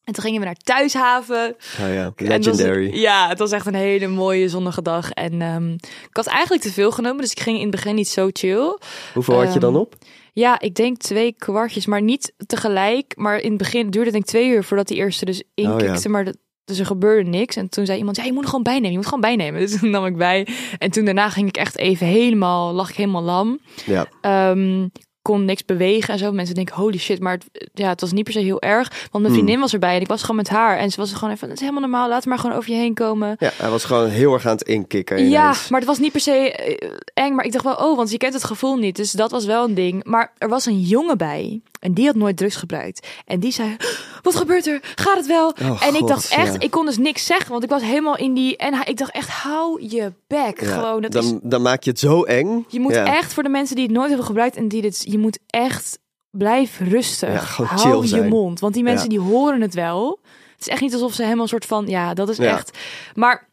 En 0.05 0.13
toen 0.17 0.25
gingen 0.25 0.41
we 0.41 0.47
naar 0.47 0.55
Thuishaven. 0.55 1.57
Oh 1.81 1.95
ja, 1.95 2.13
En 2.17 2.31
het 2.31 2.45
was- 2.47 2.57
legendary. 2.57 2.95
ja, 3.01 3.29
het 3.29 3.39
was 3.39 3.51
echt 3.53 3.67
een 3.67 3.75
hele 3.75 4.07
mooie 4.09 4.49
zonnige 4.49 4.83
dag. 4.83 5.11
En 5.11 5.43
ehm, 5.43 5.73
ik 5.83 6.09
had 6.17 6.27
eigenlijk 6.27 6.63
te 6.63 6.73
veel 6.73 6.91
genomen, 6.91 7.21
dus 7.21 7.31
ik 7.31 7.41
ging 7.41 7.57
in 7.57 7.63
het 7.63 7.71
begin 7.71 7.95
niet 7.95 8.09
zo 8.09 8.29
chill. 8.33 8.79
Hoeveel 9.15 9.43
had 9.45 9.53
je 9.53 9.59
dan 9.59 9.73
Ehm, 9.73 9.81
op? 9.81 9.95
Ja, 10.33 10.61
ik 10.61 10.75
denk 10.75 10.97
twee 10.97 11.35
kwartjes, 11.39 11.87
maar 11.87 12.03
niet 12.03 12.33
tegelijk. 12.47 13.17
Maar 13.17 13.39
in 13.39 13.49
het 13.49 13.59
begin 13.59 13.91
duurde 13.91 13.99
het 14.01 14.13
denk 14.13 14.25
ik 14.25 14.31
twee 14.31 14.49
uur 14.49 14.65
voordat 14.65 14.89
die 14.89 14.97
eerste 14.97 15.25
dus 15.25 15.43
inkikte. 15.55 15.97
Oh, 15.97 16.03
ja. 16.03 16.11
Maar 16.11 16.25
dat, 16.25 16.37
dus 16.65 16.79
er 16.79 16.87
gebeurde 16.87 17.31
niks. 17.31 17.57
En 17.57 17.69
toen 17.69 17.87
zei 17.87 17.99
iemand, 17.99 18.17
ja, 18.17 18.25
je 18.25 18.33
moet 18.33 18.43
er 18.43 18.49
gewoon 18.49 18.65
bijnemen. 18.65 18.91
Je 18.91 18.97
moet 18.97 19.07
gewoon 19.07 19.21
bijnemen. 19.21 19.61
Dus 19.67 19.79
toen 19.79 19.91
nam 19.91 20.07
ik 20.07 20.17
bij. 20.17 20.47
En 20.79 20.91
toen 20.91 21.05
daarna 21.05 21.31
ging 21.31 21.49
ik 21.49 21.57
echt 21.57 21.77
even 21.77 22.07
helemaal, 22.07 22.73
lag 22.73 22.91
ik 22.91 22.97
helemaal 22.97 23.23
lam. 23.23 23.61
Ja. 23.87 24.07
Ehm, 24.21 24.87
kon 25.31 25.45
niks 25.45 25.65
bewegen 25.65 26.13
en 26.13 26.19
zo. 26.19 26.33
Mensen 26.33 26.55
denken, 26.55 26.75
holy 26.77 26.99
shit. 26.99 27.21
Maar 27.21 27.33
het, 27.33 27.69
ja, 27.75 27.89
het 27.89 28.01
was 28.01 28.13
niet 28.13 28.25
per 28.25 28.33
se 28.33 28.39
heel 28.39 28.61
erg. 28.63 28.89
Want 28.89 29.11
mijn 29.13 29.25
Hmm. 29.25 29.33
vriendin 29.33 29.61
was 29.61 29.73
erbij 29.73 29.95
en 29.95 30.01
ik 30.01 30.07
was 30.07 30.21
gewoon 30.21 30.37
met 30.37 30.49
haar. 30.49 30.79
En 30.79 30.91
ze 30.91 30.97
was 31.01 31.13
gewoon 31.13 31.35
even, 31.35 31.47
het 31.49 31.57
is 31.57 31.61
helemaal 31.61 31.89
normaal. 31.89 32.09
Laat 32.09 32.25
maar 32.27 32.39
gewoon 32.39 32.57
over 32.57 32.71
je 32.71 32.77
heen 32.77 32.95
komen. 32.95 33.37
ja, 33.39 33.51
hij 33.57 33.71
was 33.71 33.85
gewoon 33.85 34.09
heel 34.09 34.33
erg 34.33 34.47
aan 34.47 34.53
het 34.53 34.63
inkikken. 34.69 35.29
Ja, 35.29 35.55
maar 35.69 35.81
het 35.81 35.89
was 35.89 35.99
niet 35.99 36.13
per 36.13 36.21
se 36.21 36.53
eh, 36.53 36.89
eng. 37.15 37.35
Maar 37.35 37.45
ik 37.45 37.53
dacht 37.53 37.65
wel, 37.65 37.75
oh, 37.75 37.97
want 37.97 38.11
je 38.11 38.17
kent 38.17 38.35
het 38.35 38.45
gevoel 38.45 38.77
niet. 38.77 38.97
Dus 38.97 39.13
dat 39.13 39.31
was 39.31 39.45
wel 39.45 39.65
een 39.65 39.75
ding. 39.75 40.05
Maar 40.05 40.33
er 40.39 40.49
was 40.49 40.67
een 40.67 40.81
jongen 40.81 41.19
bij. 41.19 41.61
En 41.81 41.95
die 41.95 42.07
had 42.07 42.15
nooit 42.15 42.37
drugs 42.37 42.57
gebruikt. 42.57 43.07
En 43.25 43.41
die 43.41 43.53
zei, 43.53 43.77
wat 44.23 44.35
gebeurt 44.37 44.67
er? 44.67 44.81
Gaat 44.95 45.17
het 45.17 45.27
wel? 45.27 45.55
Oh, 45.63 45.83
en 45.83 45.89
ik 45.89 45.99
God, 46.01 46.09
dacht 46.09 46.29
echt, 46.31 46.53
ja. 46.53 46.61
ik 46.61 46.71
kon 46.71 46.87
dus 46.87 46.99
niks 46.99 47.27
zeggen. 47.27 47.51
Want 47.51 47.63
ik 47.65 47.71
was 47.71 47.83
helemaal 47.83 48.17
in 48.17 48.35
die... 48.35 48.57
En 48.57 48.75
ik 48.85 48.97
dacht 48.97 49.11
echt, 49.11 49.29
hou 49.29 49.89
je 49.89 50.13
bek. 50.27 50.61
Ja, 50.61 50.67
Gewoon, 50.67 51.03
dat 51.03 51.13
dan, 51.13 51.25
is, 51.25 51.33
dan 51.43 51.63
maak 51.63 51.83
je 51.83 51.91
het 51.91 51.99
zo 51.99 52.23
eng. 52.23 52.65
je 52.69 52.81
moet 52.81 52.95
Ja. 52.95 53.17
echt, 53.17 53.33
voor 53.33 53.43
de 53.43 53.49
mensen 53.49 53.77
die 53.77 53.85
het 53.85 53.95
nooit 53.95 54.09
hebben 54.09 54.27
gebruikt... 54.27 54.57
En 54.57 54.69
die 54.69 54.83
dit, 54.83 55.05
je 55.09 55.19
moet 55.19 55.39
echt, 55.47 55.99
blijf 56.31 56.79
rustig. 56.79 57.57
Hou 57.57 58.07
je 58.07 58.23
mond. 58.23 58.61
Want 58.61 58.75
die 58.75 58.83
mensen 58.83 59.09
die 59.09 59.21
horen 59.21 59.61
het 59.61 59.75
wel. 59.75 60.19
Het 60.53 60.61
is 60.61 60.69
echt 60.69 60.81
niet 60.81 60.93
alsof 60.93 61.13
ze 61.13 61.23
helemaal 61.23 61.43
een 61.43 61.49
soort 61.49 61.67
van... 61.67 61.87
Ja, 61.87 62.15
dat 62.15 62.29
is 62.29 62.39
echt... 62.39 62.79
Maar 63.15 63.49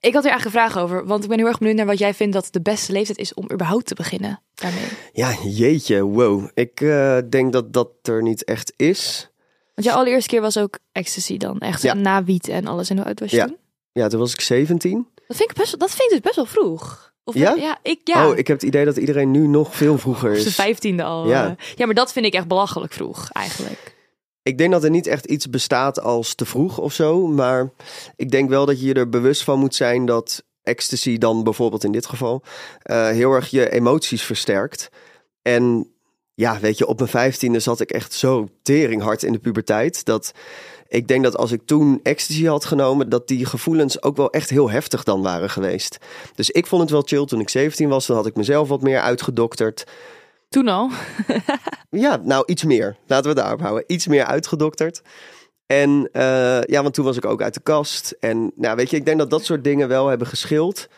ik 0.00 0.14
had 0.14 0.24
er 0.24 0.30
eigenlijk 0.30 0.44
een 0.44 0.50
vraag 0.70 0.78
over. 0.82 1.06
Want 1.06 1.22
ik 1.22 1.28
ben 1.28 1.38
heel 1.38 1.46
erg 1.46 1.58
benieuwd 1.58 1.76
naar 1.76 1.86
wat 1.86 1.98
jij 1.98 2.14
vindt 2.14 2.32
dat 2.32 2.48
de 2.50 2.60
beste 2.60 2.92
leeftijd 2.92 3.18
is 3.18 3.34
om 3.34 3.50
überhaupt 3.52 3.86
te 3.86 3.94
beginnen 3.94 4.40
daarmee. 4.54 4.86
Ja, 5.12 5.34
jeetje, 5.44 6.02
wow. 6.02 6.48
Ik 6.54 6.80
eh, 6.80 7.18
denk 7.30 7.52
dat 7.52 7.72
dat 7.72 7.88
er 8.02 8.22
niet 8.22 8.44
echt 8.44 8.72
is. 8.76 9.30
Want 9.74 9.86
jouw 9.88 9.96
allereerste 9.96 10.28
keer 10.28 10.40
was 10.40 10.56
ook 10.58 10.78
ecstasy 10.92 11.36
dan. 11.36 11.58
Echt 11.58 11.82
Ja. 11.82 11.94
na 11.94 12.24
wiet 12.24 12.48
en 12.48 12.66
alles. 12.66 12.90
En 12.90 12.96
hoe 12.96 13.06
oud 13.06 13.20
was 13.20 13.30
je 13.30 13.36
Ja. 13.36 13.46
toen? 13.46 13.56
Ja, 13.92 14.08
toen 14.08 14.18
was 14.20 14.32
ik 14.32 14.40
17. 14.40 15.06
Dat 15.26 15.36
vind 15.36 15.50
ik, 15.50 15.56
best, 15.56 15.78
dat 15.78 15.90
vind 15.90 16.02
ik 16.02 16.10
dus 16.10 16.20
best 16.20 16.36
wel 16.36 16.44
vroeg. 16.46 17.12
Of 17.24 17.34
Ja? 17.34 17.54
Ja, 17.54 17.78
ik, 17.82 18.00
ja. 18.04 18.28
Oh, 18.28 18.38
ik 18.38 18.46
heb 18.46 18.56
het 18.60 18.66
idee 18.68 18.84
dat 18.84 18.96
iedereen 18.96 19.30
nu 19.30 19.46
nog 19.46 19.76
veel 19.76 19.98
vroeger 19.98 20.32
is. 20.32 20.42
zijn 20.42 20.54
vijftiende 20.54 21.02
al. 21.02 21.28
Ja. 21.28 21.42
Ja. 21.44 21.56
ja, 21.76 21.86
maar 21.86 21.94
dat 21.94 22.12
vind 22.12 22.26
ik 22.26 22.34
echt 22.34 22.48
belachelijk 22.48 22.92
vroeg 22.92 23.30
eigenlijk. 23.32 23.96
Ik 24.42 24.58
denk 24.58 24.72
dat 24.72 24.84
er 24.84 24.90
niet 24.90 25.06
echt 25.06 25.24
iets 25.24 25.50
bestaat 25.50 26.00
als 26.00 26.34
te 26.34 26.44
vroeg 26.44 26.78
of 26.78 26.92
zo. 26.92 27.26
Maar 27.26 27.70
ik 28.16 28.30
denk 28.30 28.48
wel 28.48 28.66
dat 28.66 28.80
je 28.80 28.94
er 28.94 29.08
bewust 29.08 29.44
van 29.44 29.58
moet 29.58 29.74
zijn 29.74 30.06
dat 30.06 30.44
ecstasy 30.62 31.18
dan 31.18 31.44
bijvoorbeeld 31.44 31.84
in 31.84 31.92
dit 31.92 32.06
geval 32.06 32.42
eh, 32.82 33.08
heel 33.08 33.32
erg 33.32 33.48
je 33.48 33.70
emoties 33.70 34.22
versterkt. 34.22 34.88
En 35.42 35.92
ja, 36.34 36.60
weet 36.60 36.78
je, 36.78 36.86
op 36.86 36.98
mijn 36.98 37.10
vijftiende 37.10 37.60
zat 37.60 37.80
ik 37.80 37.90
echt 37.90 38.12
zo 38.12 38.48
teringhard 38.62 39.22
in 39.22 39.32
de 39.32 39.38
puberteit. 39.38 40.04
Dat 40.04 40.32
ik 40.88 41.08
denk 41.08 41.24
dat 41.24 41.36
als 41.36 41.52
ik 41.52 41.60
toen 41.64 42.00
ecstasy 42.02 42.44
had 42.44 42.64
genomen, 42.64 43.08
dat 43.08 43.28
die 43.28 43.44
gevoelens 43.44 44.02
ook 44.02 44.16
wel 44.16 44.30
echt 44.30 44.50
heel 44.50 44.70
heftig 44.70 45.02
dan 45.02 45.22
waren 45.22 45.50
geweest. 45.50 45.98
Dus 46.34 46.50
ik 46.50 46.66
vond 46.66 46.82
het 46.82 46.90
wel 46.90 47.02
chill 47.02 47.24
toen 47.24 47.40
ik 47.40 47.48
17 47.48 47.88
was. 47.88 48.06
Dan 48.06 48.16
had 48.16 48.26
ik 48.26 48.36
mezelf 48.36 48.68
wat 48.68 48.82
meer 48.82 49.00
uitgedokterd. 49.00 49.84
Toen 50.50 50.68
al. 50.68 50.90
Ja, 51.90 52.16
nou 52.16 52.42
iets 52.46 52.64
meer. 52.64 52.96
Laten 53.06 53.30
we 53.30 53.36
daarop 53.36 53.60
houden. 53.60 53.84
Iets 53.86 54.06
meer 54.06 54.24
uitgedokterd. 54.24 55.02
En 55.66 56.08
eh, 56.12 56.62
ja, 56.62 56.82
want 56.82 56.94
toen 56.94 57.04
was 57.04 57.16
ik 57.16 57.24
ook 57.24 57.42
uit 57.42 57.54
de 57.54 57.60
kast. 57.60 58.16
En 58.20 58.52
nou, 58.56 58.76
weet 58.76 58.90
je, 58.90 58.96
ik 58.96 59.04
denk 59.04 59.18
dat 59.18 59.30
dat 59.30 59.44
soort 59.44 59.64
dingen 59.64 59.88
wel 59.88 60.08
hebben 60.08 60.26
geschild. 60.26 60.88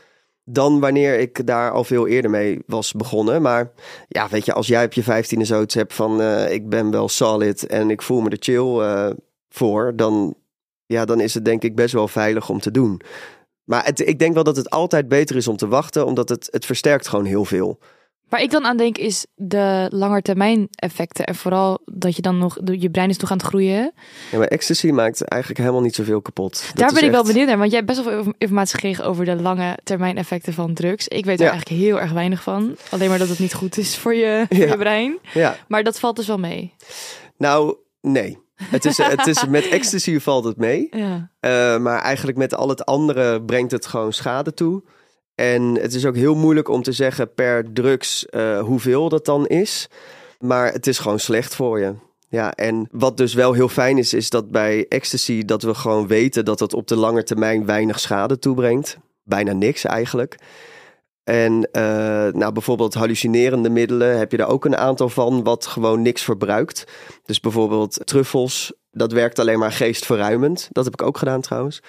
Dan 0.44 0.80
wanneer 0.80 1.18
ik 1.18 1.46
daar 1.46 1.70
al 1.70 1.84
veel 1.84 2.06
eerder 2.06 2.30
mee 2.30 2.62
was 2.66 2.92
begonnen. 2.92 3.42
Maar 3.42 3.72
ja, 4.08 4.28
weet 4.28 4.44
je, 4.44 4.52
als 4.52 4.66
jij 4.66 4.84
op 4.84 4.92
je 4.92 5.02
vijftiende 5.02 5.44
zoiets 5.44 5.74
hebt 5.74 5.94
van... 5.94 6.20
eh, 6.20 6.52
ik 6.52 6.68
ben 6.68 6.90
wel 6.90 7.08
solid 7.08 7.66
en 7.66 7.90
ik 7.90 8.02
voel 8.02 8.20
me 8.20 8.30
er 8.30 8.36
chill 8.40 8.78
eh, 8.80 9.10
voor... 9.48 9.92
Dan, 9.96 10.34
ja, 10.86 11.04
dan 11.04 11.20
is 11.20 11.34
het 11.34 11.44
denk 11.44 11.62
ik 11.62 11.74
best 11.74 11.94
wel 11.94 12.08
veilig 12.08 12.48
om 12.48 12.60
te 12.60 12.70
doen. 12.70 13.00
Maar 13.64 13.84
het, 13.84 14.00
ik 14.00 14.18
denk 14.18 14.34
wel 14.34 14.44
dat 14.44 14.56
het 14.56 14.70
altijd 14.70 15.08
beter 15.08 15.36
is 15.36 15.48
om 15.48 15.56
te 15.56 15.68
wachten... 15.68 16.06
omdat 16.06 16.28
het, 16.28 16.48
het 16.50 16.66
versterkt 16.66 17.08
gewoon 17.08 17.24
heel 17.24 17.44
veel. 17.44 17.78
Waar 18.32 18.42
ik 18.42 18.50
dan 18.50 18.64
aan 18.64 18.76
denk 18.76 18.98
is 18.98 19.26
de 19.34 19.86
langetermijn 19.90 20.68
effecten. 20.70 21.24
En 21.24 21.34
vooral 21.34 21.80
dat 21.84 22.16
je 22.16 22.22
dan 22.22 22.38
nog, 22.38 22.58
je 22.64 22.90
brein 22.90 23.08
is 23.08 23.16
nog 23.16 23.30
aan 23.30 23.36
het 23.36 23.46
groeien. 23.46 23.92
Ja, 24.30 24.38
maar 24.38 24.46
ecstasy 24.46 24.90
maakt 24.90 25.22
eigenlijk 25.24 25.60
helemaal 25.60 25.82
niet 25.82 25.94
zoveel 25.94 26.20
kapot. 26.20 26.70
Daar 26.74 26.92
ben 26.92 27.04
ik 27.04 27.10
wel 27.10 27.24
benieuwd 27.24 27.46
naar. 27.46 27.58
Want 27.58 27.70
jij 27.70 27.80
hebt 27.80 27.92
best 27.92 28.04
wel 28.04 28.22
veel 28.22 28.32
informatie 28.38 28.74
gekregen 28.74 29.04
over 29.04 29.24
de 29.24 29.36
lange 29.36 29.78
termijn 29.84 30.16
effecten 30.16 30.52
van 30.52 30.74
drugs. 30.74 31.08
Ik 31.08 31.24
weet 31.24 31.38
er 31.40 31.44
Ja. 31.44 31.50
eigenlijk 31.50 31.80
heel 31.82 32.00
erg 32.00 32.12
weinig 32.12 32.42
van. 32.42 32.76
Alleen 32.90 33.08
maar 33.08 33.18
dat 33.18 33.28
het 33.28 33.38
niet 33.38 33.54
goed 33.54 33.78
is 33.78 33.96
voor 33.96 34.14
je, 34.14 34.46
voor 34.48 34.56
Ja. 34.58 34.66
je 34.66 34.76
brein. 34.76 35.18
Ja, 35.34 35.56
Maar 35.68 35.82
dat 35.82 35.98
valt 35.98 36.16
dus 36.16 36.26
wel 36.26 36.38
mee. 36.38 36.74
nou, 37.36 37.76
nee. 38.00 38.38
Het 38.62 38.84
is, 38.84 38.96
het 38.98 39.26
is, 39.26 39.46
met 39.46 39.68
ecstasy 39.78 40.18
valt 40.18 40.44
het 40.44 40.56
mee. 40.56 40.88
Ja. 40.90 41.30
Eh, 41.40 41.78
maar 41.78 42.00
eigenlijk 42.00 42.38
met 42.38 42.54
al 42.54 42.68
het 42.68 42.84
andere 42.86 43.42
brengt 43.42 43.70
het 43.72 43.86
gewoon 43.86 44.12
schade 44.12 44.54
toe. 44.54 44.82
En 45.34 45.62
het 45.62 45.94
is 45.94 46.06
ook 46.06 46.16
heel 46.16 46.34
moeilijk 46.34 46.68
om 46.68 46.82
te 46.82 46.92
zeggen 46.92 47.34
per 47.34 47.72
drugs 47.72 48.26
eh, 48.26 48.60
hoeveel 48.60 49.08
dat 49.08 49.24
dan 49.24 49.46
is. 49.46 49.88
Maar 50.38 50.72
het 50.72 50.86
is 50.86 50.98
gewoon 50.98 51.18
slecht 51.18 51.54
voor 51.54 51.80
je. 51.80 51.94
Ja, 52.28 52.52
en 52.54 52.88
wat 52.90 53.16
dus 53.16 53.34
wel 53.34 53.52
heel 53.52 53.68
fijn 53.68 53.98
is, 53.98 54.14
is 54.14 54.30
dat 54.30 54.50
bij 54.50 54.86
ecstasy 54.88 55.44
dat 55.44 55.62
we 55.62 55.74
gewoon 55.74 56.06
weten 56.06 56.44
dat 56.44 56.60
het 56.60 56.74
op 56.74 56.86
de 56.86 56.96
lange 56.96 57.22
termijn 57.22 57.66
weinig 57.66 58.00
schade 58.00 58.38
toebrengt. 58.38 58.98
Bijna 59.22 59.52
niks 59.52 59.84
eigenlijk. 59.84 60.36
En 61.24 61.68
eh, 61.72 61.82
nou, 62.32 62.52
bijvoorbeeld 62.52 62.94
hallucinerende 62.94 63.70
middelen 63.70 64.18
heb 64.18 64.30
je 64.30 64.38
er 64.38 64.46
ook 64.46 64.64
een 64.64 64.76
aantal 64.76 65.08
van 65.08 65.42
wat 65.42 65.66
gewoon 65.66 66.02
niks 66.02 66.22
verbruikt. 66.22 66.84
Dus 67.24 67.40
bijvoorbeeld 67.40 68.00
truffels, 68.04 68.72
dat 68.90 69.12
werkt 69.12 69.38
alleen 69.38 69.58
maar 69.58 69.72
geestverruimend. 69.72 70.68
Dat 70.72 70.84
heb 70.84 70.92
ik 70.92 71.02
ook 71.02 71.18
gedaan 71.18 71.40
trouwens. 71.40 71.82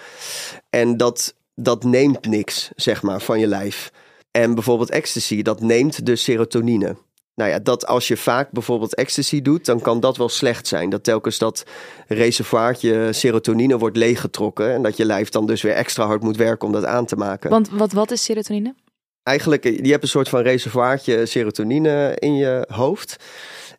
En 0.70 0.98
dat, 0.98 1.36
dat 1.56 1.84
neemt 1.84 2.26
niks, 2.26 2.72
zeg 2.76 3.02
maar, 3.02 3.22
van 3.22 3.40
je 3.40 3.48
lijf. 3.48 3.92
En 4.32 4.54
bijvoorbeeld 4.54 4.90
ecstasy, 4.90 5.42
dat 5.42 5.62
neemt 5.62 6.06
dus 6.06 6.24
serotonine. 6.24 6.96
Nou 7.36 7.50
ja, 7.50 7.60
dat 7.60 7.88
als 7.88 8.08
je 8.08 8.18
vaak 8.18 8.52
bijvoorbeeld 8.52 8.96
ecstasy 8.96 9.42
doet, 9.42 9.66
dan 9.66 9.82
kan 9.82 10.00
dat 10.00 10.18
wel 10.18 10.30
slecht 10.30 10.68
zijn. 10.68 10.90
Dat 10.90 11.04
telkens 11.04 11.38
dat 11.38 11.64
reservoirtje 12.08 13.14
serotonine 13.14 13.78
wordt 13.78 13.98
leeggetrokken. 13.98 14.74
En 14.74 14.82
dat 14.82 14.98
je 14.98 15.06
lijf 15.06 15.30
dan 15.30 15.46
dus 15.46 15.62
weer 15.62 15.74
extra 15.74 16.06
hard 16.06 16.22
moet 16.22 16.38
werken 16.38 16.68
om 16.68 16.74
dat 16.74 16.86
aan 16.86 17.06
te 17.06 17.16
maken. 17.16 17.50
Want 17.50 17.70
wat, 17.70 17.92
wat 17.92 18.12
is 18.12 18.24
serotonine? 18.24 18.76
Eigenlijk, 19.24 19.66
eh, 19.66 19.78
je 19.78 19.92
hebt 19.92 20.04
een 20.04 20.10
soort 20.10 20.30
van 20.30 20.42
reservoirtje 20.42 21.26
serotonine 21.26 22.16
in 22.20 22.36
je 22.36 22.68
hoofd. 22.68 23.16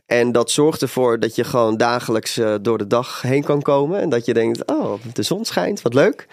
En 0.06 0.32
dat 0.32 0.50
zorgt 0.50 0.82
ervoor 0.82 1.20
dat 1.20 1.34
je 1.34 1.44
gewoon 1.44 1.76
dagelijks 1.76 2.36
eh, 2.38 2.54
door 2.60 2.78
de 2.78 2.86
dag 2.86 3.22
heen 3.22 3.44
kan 3.44 3.62
komen. 3.62 4.00
En 4.00 4.08
dat 4.08 4.24
je 4.24 4.34
denkt, 4.34 4.66
oh, 4.70 4.92
de 5.12 5.22
zon 5.22 5.44
schijnt, 5.44 5.82
wat 5.82 5.94
leuk. 5.94 6.26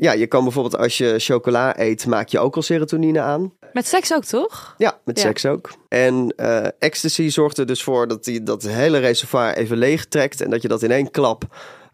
Ja, 0.00 0.12
je 0.12 0.26
kan 0.26 0.42
bijvoorbeeld 0.44 0.76
als 0.76 0.98
je 0.98 1.14
chocola 1.18 1.78
eet, 1.78 2.06
maak 2.06 2.28
je 2.28 2.38
ook 2.38 2.56
al 2.56 2.62
serotonine 2.62 3.20
aan. 3.20 3.52
Met 3.72 3.86
seks 3.86 4.12
ook, 4.12 4.24
toch? 4.24 4.74
Ja, 4.78 4.98
met 5.04 5.16
Ja. 5.18 5.22
seks 5.26 5.46
ook. 5.46 5.70
En 5.88 6.32
eh, 6.36 6.66
ecstasy 6.78 7.28
zorgt 7.28 7.58
er 7.58 7.66
dus 7.66 7.82
voor 7.82 8.08
dat 8.08 8.24
die 8.24 8.42
dat 8.42 8.62
hele 8.62 8.98
reservoir 8.98 9.54
even 9.56 9.76
leeg 9.76 10.06
trekt. 10.06 10.40
En 10.40 10.50
dat 10.50 10.62
je 10.62 10.68
dat 10.68 10.82
in 10.82 10.90
één 10.90 11.10
klap 11.10 11.44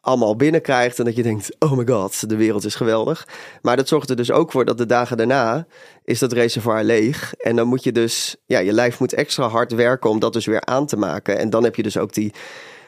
allemaal 0.08 0.36
binnenkrijgt. 0.36 0.98
En 0.98 1.04
dat 1.04 1.16
je 1.16 1.22
denkt, 1.22 1.56
oh 1.58 1.72
my 1.72 1.86
god, 1.86 2.28
de 2.28 2.36
wereld 2.36 2.64
is 2.64 2.74
geweldig. 2.74 3.26
Maar 3.62 3.76
dat 3.76 3.88
zorgt 3.88 4.10
er 4.10 4.16
dus 4.16 4.30
ook 4.30 4.50
voor 4.52 4.64
dat 4.64 4.78
de 4.78 4.86
dagen 4.86 5.16
daarna 5.16 5.66
is 6.04 6.18
dat 6.18 6.32
reservoir 6.32 6.84
leeg. 6.84 7.34
En 7.34 7.56
dan 7.56 7.66
moet 7.66 7.84
je 7.84 7.92
dus, 7.92 8.36
ja, 8.46 8.58
je 8.58 8.72
lijf 8.72 8.98
moet 9.00 9.12
extra 9.12 9.48
hard 9.48 9.72
werken 9.72 10.10
om 10.10 10.18
dat 10.18 10.32
dus 10.32 10.46
weer 10.46 10.64
aan 10.64 10.86
te 10.86 10.96
maken. 10.96 11.38
En 11.38 11.50
dan 11.50 11.64
heb 11.64 11.74
je 11.74 11.82
dus 11.82 11.96
ook 11.96 12.12
die, 12.12 12.32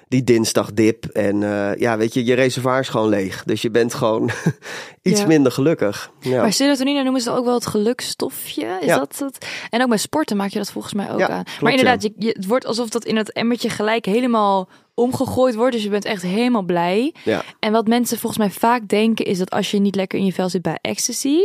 die 0.08 0.24
dinsdagdip. 0.24 1.04
En 1.04 1.42
eh, 1.42 1.76
ja, 1.80 1.96
weet 1.96 2.14
je, 2.14 2.24
je 2.24 2.34
reservoir 2.34 2.80
is 2.80 2.88
gewoon 2.88 3.08
leeg. 3.08 3.42
Dus 3.44 3.62
je 3.62 3.70
bent 3.70 3.94
gewoon 3.94 4.30
iets 5.02 5.20
Ja. 5.20 5.26
minder 5.26 5.52
gelukkig. 5.52 6.10
Ja. 6.20 6.40
Maar 6.40 6.52
serotonine 6.52 7.02
noemen 7.02 7.20
ze 7.20 7.30
ook 7.30 7.44
wel 7.44 7.54
het 7.54 7.66
gelukstofje. 7.66 8.78
Is 8.80 8.86
Ja. 8.86 8.98
dat 8.98 9.18
het? 9.18 9.46
En 9.70 9.82
ook 9.82 9.88
bij 9.88 9.98
sporten 9.98 10.36
maak 10.36 10.50
je 10.50 10.58
dat 10.58 10.70
volgens 10.72 10.94
mij 10.94 11.10
ook 11.12 11.20
aan. 11.20 11.44
klopt, 11.44 11.60
maar 11.60 11.70
inderdaad, 11.70 12.02
je, 12.02 12.12
je- 12.16 12.32
het 12.36 12.46
wordt 12.46 12.66
alsof 12.66 12.88
dat 12.88 13.04
in 13.04 13.16
het 13.16 13.32
emmertje 13.32 13.68
gelijk 13.70 14.04
helemaal 14.04 14.68
omgegooid 15.00 15.54
wordt. 15.54 15.72
Dus 15.72 15.82
je 15.82 15.88
bent 15.90 16.04
echt 16.04 16.22
helemaal 16.22 16.62
blij. 16.62 17.14
Ja. 17.24 17.42
En 17.58 17.72
wat 17.72 17.88
mensen 17.88 18.18
volgens 18.18 18.38
mij 18.40 18.50
vaak 18.50 18.88
denken 18.88 19.24
is 19.24 19.38
dat 19.38 19.50
als 19.50 19.70
je 19.70 19.78
niet 19.78 19.94
lekker 19.94 20.18
in 20.18 20.24
je 20.24 20.32
vel 20.32 20.48
zit 20.48 20.62
bij 20.62 20.78
ecstasy, 20.80 21.36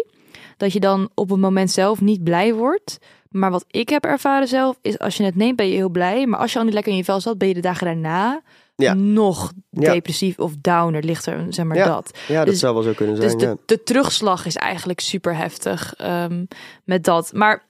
dat 0.58 0.74
je 0.74 0.80
dan 0.80 1.10
op 1.14 1.30
het 1.30 1.40
moment 1.40 1.72
zelf 1.72 2.02
niet 2.02 2.24
blij 2.24 2.54
wordt. 2.54 2.98
Maar 3.30 3.52
wat 3.52 3.66
ik 3.68 3.90
heb 3.90 4.06
ervaren 4.06 4.48
zelf 4.48 4.78
is 4.82 5.00
als 5.00 5.18
je 5.18 5.24
het 5.24 5.36
neemt 5.36 5.56
ben 5.56 5.68
je 5.68 5.76
heel 5.76 5.90
blij. 5.90 6.26
Maar 6.28 6.40
als 6.40 6.54
je 6.54 6.60
al 6.60 6.66
niet 6.66 6.74
lekker 6.74 6.92
in 6.92 6.98
je 6.98 7.04
vel 7.04 7.22
zat, 7.22 7.38
ben 7.38 7.48
je 7.48 7.54
de 7.54 7.60
dagen 7.60 7.86
daarna 7.86 8.42
Ja. 8.76 8.94
nog 8.94 9.52
Ja. 9.70 9.92
depressief 9.94 10.40
of 10.40 10.54
downer. 10.62 11.04
Ligt 11.04 11.26
er, 11.26 11.46
zeg 11.50 11.66
maar 11.66 11.78
Ja. 11.78 11.86
dat. 11.88 12.18
ja, 12.28 12.38
dat 12.38 12.46
Dus- 12.46 12.60
zou 12.60 12.74
wel 12.74 12.84
zo 12.84 12.94
kunnen 12.94 13.16
zijn. 13.16 13.30
Dus 13.30 13.40
de, 13.40 13.46
ja. 13.48 13.56
de 13.66 13.84
terugslag 13.84 14.46
is 14.46 14.56
eigenlijk 14.56 15.00
super 15.00 15.36
heftig 15.38 15.94
ehm, 15.98 16.46
met 16.84 17.04
dat. 17.04 17.34
Maar 17.34 17.65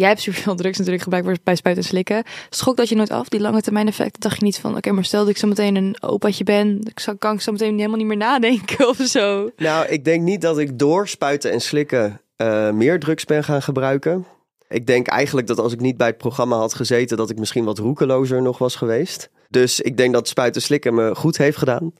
jij 0.00 0.08
hebt 0.08 0.20
superveel 0.20 0.54
drugs 0.54 0.78
natuurlijk 0.78 1.02
gebruikt 1.02 1.44
bij 1.44 1.56
spuiten 1.56 1.82
en 1.82 1.88
slikken. 1.88 2.22
Schok 2.50 2.76
dat 2.76 2.88
je 2.88 2.94
nooit 2.94 3.10
af, 3.10 3.28
die 3.28 3.40
lange 3.40 3.60
termijn 3.60 3.86
effecten? 3.86 4.20
Dacht 4.20 4.38
je 4.38 4.44
niet 4.44 4.58
van, 4.58 4.76
oké, 4.76 4.92
maar 4.92 5.04
stel 5.04 5.20
dat 5.20 5.28
ik 5.28 5.36
zo 5.36 5.46
meteen 5.46 5.76
een 5.76 5.96
opaatje 6.00 6.44
ben, 6.44 6.92
kan 7.18 7.34
ik 7.34 7.40
zo 7.40 7.52
meteen 7.52 7.76
helemaal 7.76 7.96
niet 7.96 8.06
meer 8.06 8.16
nadenken 8.16 8.88
of 8.88 8.96
zo. 8.96 9.50
Nou, 9.56 9.86
ik 9.86 10.04
denk 10.04 10.22
niet 10.22 10.40
dat 10.40 10.58
ik 10.58 10.78
door 10.78 11.08
spuiten 11.08 11.52
en 11.52 11.60
slikken 11.60 12.20
eh, 12.36 12.70
meer 12.70 13.00
drugs 13.00 13.24
ben 13.24 13.44
gaan 13.44 13.62
gebruiken. 13.62 14.26
Ik 14.68 14.86
denk 14.86 15.06
eigenlijk 15.06 15.46
dat 15.46 15.58
als 15.58 15.72
ik 15.72 15.80
niet 15.80 15.96
bij 15.96 16.06
het 16.06 16.18
programma 16.18 16.56
had 16.56 16.74
gezeten, 16.74 17.16
dat 17.16 17.30
ik 17.30 17.38
misschien 17.38 17.64
wat 17.64 17.78
roekelozer 17.78 18.42
nog 18.42 18.58
was 18.58 18.76
geweest. 18.76 19.30
Dus 19.48 19.80
ik 19.80 19.96
denk 19.96 20.12
dat 20.12 20.28
spuiten 20.28 20.60
en 20.60 20.66
slikken 20.66 20.94
me 20.94 21.14
goed 21.14 21.36
heeft 21.36 21.56
gedaan. 21.56 21.92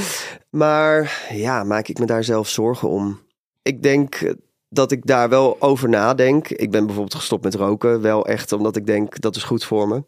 maar 0.50 1.26
ja, 1.32 1.64
maak 1.64 1.88
ik 1.88 1.98
me 1.98 2.06
daar 2.06 2.24
zelf 2.24 2.48
zorgen 2.48 2.88
om? 2.88 3.20
Ik 3.62 3.82
denk 3.82 4.34
dat 4.76 4.92
ik 4.92 5.06
daar 5.06 5.28
wel 5.28 5.56
over 5.60 5.88
nadenk. 5.88 6.48
Ik 6.48 6.70
ben 6.70 6.84
bijvoorbeeld 6.86 7.14
gestopt 7.14 7.44
met 7.44 7.54
roken, 7.54 8.00
wel 8.00 8.26
echt 8.26 8.52
omdat 8.52 8.76
ik 8.76 8.86
denk 8.86 9.20
dat 9.20 9.36
is 9.36 9.42
goed 9.42 9.64
voor 9.64 9.88
me. 9.88 10.02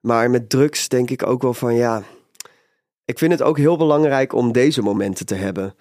Maar 0.00 0.30
met 0.30 0.50
drugs 0.50 0.88
denk 0.88 1.10
ik 1.10 1.26
ook 1.26 1.42
wel 1.42 1.54
van 1.54 1.74
ja, 1.74 2.02
ik 3.04 3.18
vind 3.18 3.32
het 3.32 3.42
ook 3.42 3.56
heel 3.58 3.76
belangrijk 3.76 4.32
om 4.32 4.52
deze 4.52 4.82
momenten 4.82 5.26
te 5.26 5.34
hebben. 5.34 5.74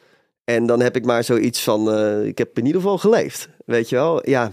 En 0.44 0.66
dan 0.66 0.80
heb 0.82 0.96
ik 0.96 1.06
maar 1.06 1.24
zoiets 1.24 1.64
van, 1.64 1.92
eh, 1.94 2.26
ik 2.26 2.38
heb 2.38 2.58
in 2.58 2.66
ieder 2.66 2.82
geval 2.82 2.98
geleefd, 2.98 3.50
weet 3.66 3.90
je 3.90 3.96
wel? 3.96 4.30
Ja. 4.30 4.52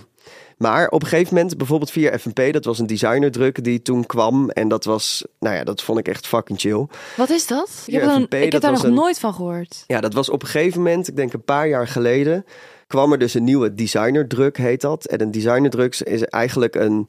Maar 0.57 0.89
op 0.89 1.03
een 1.03 1.09
gegeven 1.09 1.35
moment, 1.35 1.57
bijvoorbeeld 1.57 1.91
via 1.91 2.19
FNP, 2.19 2.53
dat 2.53 2.65
was 2.65 2.79
een 2.79 2.87
designerdruk 2.87 3.65
die 3.65 3.83
toen 3.83 4.07
kwam. 4.07 4.51
En 4.51 4.69
dat 4.69 4.85
was, 4.85 5.25
nou 5.41 5.57
ja, 5.57 5.65
dat 5.65 5.83
vond 5.83 5.99
ik 5.99 6.09
echt 6.09 6.27
fucking 6.27 6.61
chill. 6.61 6.87
Wat 7.17 7.31
is 7.31 7.47
dat? 7.47 7.83
Ik 7.87 7.93
heb, 7.95 8.03
dan, 8.03 8.21
FNP, 8.21 8.35
ik 8.35 8.43
heb 8.43 8.51
dat 8.51 8.61
daar 8.63 8.73
nog 8.73 8.83
een- 8.85 8.95
nooit 8.95 9.19
van 9.19 9.35
gehoord. 9.35 9.85
Ja, 9.87 10.01
dat 10.01 10.13
was 10.15 10.29
op 10.29 10.43
een 10.43 10.49
gegeven 10.49 10.83
moment, 10.83 11.09
ik 11.09 11.17
denk 11.17 11.33
een 11.33 11.45
paar 11.45 11.69
jaar 11.69 11.89
geleden, 11.89 12.45
kwam 12.87 13.13
er 13.13 13.19
dus 13.19 13.35
een 13.35 13.45
nieuwe 13.45 13.75
designerdruk, 13.75 14.57
heet 14.57 14.81
dat. 14.81 15.05
En 15.05 15.21
een 15.21 15.31
designerdrugs 15.31 16.03
is 16.03 16.23
eigenlijk 16.23 16.75
een 16.75 17.09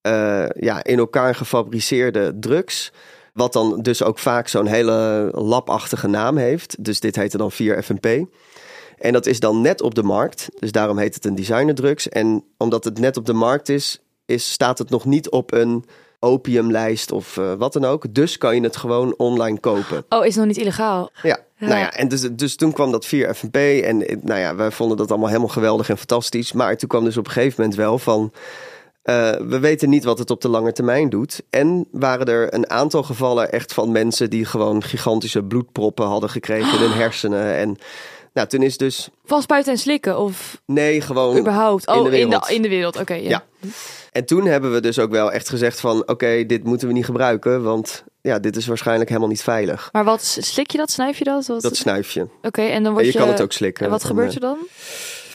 eh, 0.00 0.46
ja, 0.48 0.84
in 0.84 0.98
elkaar 0.98 1.34
gefabriceerde 1.34 2.38
drugs. 2.38 2.92
Wat 3.32 3.52
dan 3.52 3.82
dus 3.82 4.02
ook 4.02 4.18
vaak 4.18 4.48
zo'n 4.48 4.66
hele 4.66 5.28
labachtige 5.32 6.06
naam 6.06 6.36
heeft. 6.36 6.84
Dus 6.84 7.00
dit 7.00 7.16
heette 7.16 7.36
dan 7.36 7.52
4FNP. 7.52 8.08
En 8.98 9.12
dat 9.12 9.26
is 9.26 9.40
dan 9.40 9.60
net 9.60 9.80
op 9.80 9.94
de 9.94 10.02
markt. 10.02 10.48
Dus 10.58 10.72
daarom 10.72 10.98
heet 10.98 11.14
het 11.14 11.24
een 11.24 11.34
designerdrugs. 11.34 12.08
En 12.08 12.44
omdat 12.58 12.84
het 12.84 12.98
net 12.98 13.16
op 13.16 13.26
de 13.26 13.32
markt 13.32 13.68
is, 13.68 14.02
is 14.26 14.52
staat 14.52 14.78
het 14.78 14.90
nog 14.90 15.04
niet 15.04 15.30
op 15.30 15.52
een 15.52 15.84
opiumlijst 16.24 17.12
of 17.12 17.36
eh, 17.36 17.52
wat 17.58 17.72
dan 17.72 17.84
ook. 17.84 18.14
Dus 18.14 18.38
kan 18.38 18.54
je 18.54 18.60
het 18.60 18.76
gewoon 18.76 19.14
online 19.16 19.60
kopen. 19.60 20.04
Oh, 20.08 20.20
is 20.24 20.34
het 20.34 20.36
nog 20.36 20.46
niet 20.46 20.56
illegaal? 20.56 21.10
Ja, 21.22 21.38
Ja. 21.58 21.66
nou 21.66 21.78
ja, 21.78 21.92
en 21.92 22.08
dus, 22.08 22.20
dus 22.32 22.56
toen 22.56 22.72
kwam 22.72 22.90
dat 22.92 23.06
4FNP 23.06 23.56
en 23.84 24.06
eh, 24.06 24.16
nou 24.22 24.40
ja, 24.40 24.54
wij 24.54 24.70
vonden 24.70 24.96
dat 24.96 25.10
allemaal 25.10 25.28
helemaal 25.28 25.48
geweldig 25.48 25.88
en 25.88 25.98
fantastisch. 25.98 26.52
Maar 26.52 26.76
toen 26.76 26.88
kwam 26.88 27.04
dus 27.04 27.16
op 27.16 27.26
een 27.26 27.32
gegeven 27.32 27.54
moment 27.60 27.78
wel 27.78 27.98
van, 27.98 28.32
eh, 29.02 29.30
we 29.30 29.58
weten 29.58 29.88
niet 29.90 30.04
wat 30.04 30.18
het 30.18 30.30
op 30.30 30.40
de 30.40 30.48
lange 30.48 30.72
termijn 30.72 31.08
doet. 31.08 31.42
En 31.50 31.86
waren 31.90 32.26
er 32.26 32.54
een 32.54 32.70
aantal 32.70 33.02
gevallen 33.02 33.52
echt 33.52 33.72
van 33.72 33.92
mensen 33.92 34.30
die 34.30 34.44
gewoon 34.44 34.82
gigantische 34.82 35.42
bloedproppen 35.42 36.06
hadden 36.06 36.30
gekregen 36.30 36.72
in 36.72 36.88
hun 36.88 36.98
hersenen. 37.02 37.56
En 37.56 37.76
nou, 38.34 38.48
toen 38.48 38.62
is 38.62 38.76
dus, 38.76 39.08
Van 39.24 39.42
spuiten 39.42 39.72
en 39.72 39.78
slikken 39.78 40.18
of 40.18 40.60
nee, 40.66 41.00
gewoon... 41.00 41.36
überhaupt? 41.38 41.86
Oh, 41.86 41.96
in 41.96 42.02
de 42.02 42.08
in 42.18 42.26
wereld. 42.26 42.46
de, 42.48 42.54
in 42.54 42.62
de 42.62 42.68
wereld. 42.68 42.96
Oké, 43.00 43.14
ja. 43.14 43.28
Ja. 43.28 43.44
En 44.12 44.24
toen 44.24 44.44
hebben 44.46 44.72
we 44.72 44.80
dus 44.80 44.98
ook 44.98 45.10
wel 45.10 45.32
echt 45.32 45.48
gezegd 45.48 45.80
van, 45.80 46.08
oké, 46.08 46.46
dit 46.46 46.64
moeten 46.64 46.88
we 46.88 46.94
niet 46.94 47.04
gebruiken, 47.04 47.62
want 47.62 48.04
ja, 48.20 48.38
dit 48.38 48.56
is 48.56 48.66
waarschijnlijk 48.66 49.08
helemaal 49.08 49.28
niet 49.30 49.42
veilig. 49.42 49.88
Maar 49.92 50.04
wat 50.04 50.22
slik 50.40 50.70
je 50.70 50.78
dat? 50.78 50.90
Snuif 50.90 51.18
je 51.18 51.24
dat? 51.24 51.46
Wat- 51.46 51.62
Dat 51.62 51.76
snuifje. 51.76 52.28
Oké, 52.42 52.62
en 52.62 52.74
dan 52.76 52.84
En 52.86 52.92
word 52.92 53.04
je 53.04 53.12
je... 53.12 53.18
kan 53.18 53.28
het 53.28 53.42
ook 53.42 53.52
slikken. 53.52 53.84
En 53.84 53.90
wat 53.90 54.04
gebeurt 54.04 54.28
eh, 54.28 54.34
er 54.34 54.40
dan? 54.40 54.58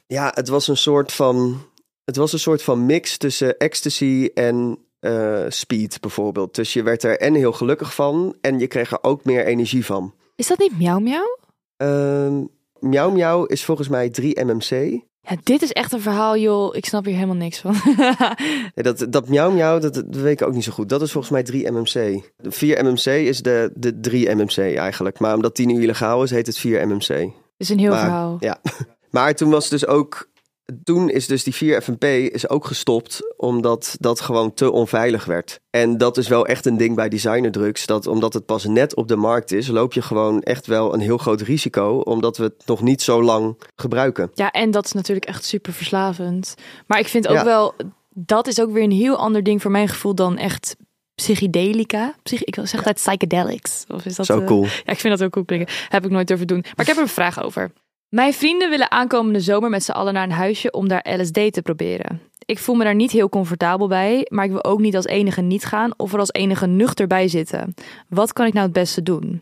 Ja, 0.07 0.31
het 0.35 0.47
was 0.47 0.67
een 0.67 0.77
soort 0.77 1.11
van. 1.11 1.61
Het 2.03 2.15
was 2.15 2.33
een 2.33 2.39
soort 2.39 2.61
van 2.63 2.85
mix 2.85 3.17
tussen 3.17 3.57
ecstasy 3.57 4.29
en 4.33 4.77
eh, 4.99 5.45
speed 5.47 5.99
bijvoorbeeld. 6.01 6.55
Dus 6.55 6.73
je 6.73 6.83
werd 6.83 7.03
er 7.03 7.17
en 7.19 7.33
heel 7.33 7.51
gelukkig 7.51 7.93
van 7.95 8.35
en 8.41 8.59
je 8.59 8.67
kreeg 8.67 8.91
er 8.91 8.97
ook 9.03 9.23
meer 9.23 9.45
energie 9.45 9.85
van. 9.85 10.13
Is 10.35 10.47
dat 10.47 10.57
niet 10.59 10.77
miauw 10.79 10.99
miauw? 10.99 11.37
Ehm 11.77 12.43
miauw 12.79 13.11
miauw 13.11 13.45
is 13.45 13.65
volgens 13.65 13.87
mij 13.87 14.09
3 14.09 14.43
mmc. 14.45 15.01
Ja, 15.21 15.35
dit 15.43 15.61
is 15.61 15.71
echt 15.71 15.91
een 15.91 16.01
verhaal, 16.01 16.37
joh. 16.37 16.75
Ik 16.75 16.85
snap 16.85 17.05
hier 17.05 17.13
helemaal 17.13 17.35
niks 17.35 17.59
van. 17.59 17.75
Ja, 18.75 18.83
dat, 18.83 19.05
dat 19.09 19.27
miauw 19.27 19.51
miauw, 19.51 19.79
dat, 19.79 19.93
dat 19.93 20.05
weet 20.09 20.41
ik 20.41 20.47
ook 20.47 20.53
niet 20.53 20.63
zo 20.63 20.71
goed. 20.71 20.89
Dat 20.89 21.01
is 21.01 21.11
volgens 21.11 21.33
mij 21.33 21.43
3 21.43 21.71
mmc. 21.71 21.93
De 22.37 22.51
4 22.51 22.83
mmc 22.83 23.05
is 23.05 23.41
de, 23.41 23.71
de 23.75 23.99
3 23.99 24.35
mmc 24.35 24.57
eigenlijk. 24.57 25.19
Maar 25.19 25.35
omdat 25.35 25.55
die 25.55 25.65
nu 25.65 25.81
illegaal 25.81 26.23
is, 26.23 26.31
heet 26.31 26.47
het 26.47 26.57
4 26.57 26.87
mmc. 26.87 27.31
is 27.57 27.69
een 27.69 27.79
heel 27.79 27.89
maar, 27.89 27.99
verhaal. 27.99 28.37
Ja. 28.39 28.57
Maar 29.09 29.35
toen 29.35 29.49
was 29.49 29.69
dus 29.69 29.87
ook 29.87 30.29
toen 30.83 31.09
is 31.09 31.27
dus 31.27 31.43
die 31.43 31.53
4-FNP 31.81 32.03
is 32.33 32.49
ook 32.49 32.65
gestopt 32.65 33.33
omdat 33.37 33.95
dat 33.99 34.21
gewoon 34.21 34.53
te 34.53 34.71
onveilig 34.71 35.25
werd. 35.25 35.59
En 35.69 35.97
dat 35.97 36.17
is 36.17 36.27
wel 36.27 36.45
echt 36.47 36.65
een 36.65 36.77
ding 36.77 36.95
bij 36.95 37.09
designerdrugs. 37.09 37.85
Dat 37.85 38.07
omdat 38.07 38.33
het 38.33 38.45
pas 38.45 38.65
net 38.65 38.95
op 38.95 39.07
de 39.07 39.15
markt 39.15 39.51
is, 39.51 39.67
loop 39.67 39.93
je 39.93 40.01
gewoon 40.01 40.41
echt 40.41 40.67
wel 40.67 40.93
een 40.93 40.99
heel 40.99 41.17
groot 41.17 41.41
risico. 41.41 41.97
Omdat 41.99 42.37
we 42.37 42.43
het 42.43 42.63
nog 42.65 42.81
niet 42.81 43.01
zo 43.01 43.23
lang 43.23 43.57
gebruiken. 43.75 44.31
Ja, 44.33 44.51
en 44.51 44.71
dat 44.71 44.85
is 44.85 44.91
natuurlijk 44.91 45.25
echt 45.27 45.43
super 45.45 45.73
verslavend. 45.73 46.55
Maar 46.87 46.99
ik 46.99 47.07
vind 47.07 47.27
ook 47.27 47.35
Ja. 47.35 47.43
wel, 47.45 47.73
dat 48.09 48.47
is 48.47 48.61
ook 48.61 48.71
weer 48.71 48.83
een 48.83 48.91
heel 48.91 49.15
ander 49.17 49.43
ding 49.43 49.61
voor 49.61 49.71
mijn 49.71 49.87
gevoel 49.87 50.15
dan 50.15 50.37
echt 50.37 50.75
psychedelica. 51.15 52.15
Psych 52.23 52.43
ik 52.43 52.55
wil 52.55 52.65
zeggen 52.65 52.87
dat 52.93 53.03
psychedelics. 53.03 53.85
Of 53.87 54.05
is 54.05 54.15
dat 54.15 54.25
Zo 54.25 54.39
eh, 54.39 54.45
cool. 54.45 54.63
Ja, 54.63 54.91
ik 54.91 54.99
vind 54.99 55.17
dat 55.17 55.23
ook 55.27 55.31
cool 55.31 55.45
klinken. 55.45 55.75
Heb 55.89 56.05
ik 56.05 56.11
nooit 56.11 56.27
durven 56.27 56.47
doen. 56.47 56.59
Maar 56.59 56.73
ik 56.79 56.87
heb 56.87 56.95
er 56.95 57.01
een 57.01 57.07
vraag 57.07 57.43
over. 57.43 57.71
Mijn 58.09 58.33
vrienden 58.33 58.69
willen 58.69 58.91
aankomende 58.91 59.39
zomer 59.39 59.69
met 59.69 59.83
z'n 59.83 59.91
allen 59.91 60.13
naar 60.13 60.23
een 60.23 60.31
huisje 60.31 60.71
om 60.71 60.87
daar 60.87 61.05
LSD 61.19 61.33
te 61.53 61.61
proberen. 61.63 62.21
Ik 62.45 62.59
voel 62.59 62.75
me 62.75 62.83
daar 62.83 62.95
niet 62.95 63.11
heel 63.11 63.29
comfortabel 63.29 63.87
bij, 63.87 64.25
maar 64.29 64.45
ik 64.45 64.51
wil 64.51 64.63
ook 64.63 64.79
niet 64.79 64.95
als 64.95 65.05
enige 65.05 65.41
niet 65.41 65.65
gaan 65.65 65.91
of 65.97 66.13
er 66.13 66.19
als 66.19 66.31
enige 66.31 66.67
nuchter 66.67 67.07
bij 67.07 67.27
zitten. 67.27 67.73
Wat 68.07 68.33
kan 68.33 68.45
ik 68.45 68.53
nou 68.53 68.65
het 68.65 68.73
beste 68.73 69.03
doen? 69.03 69.41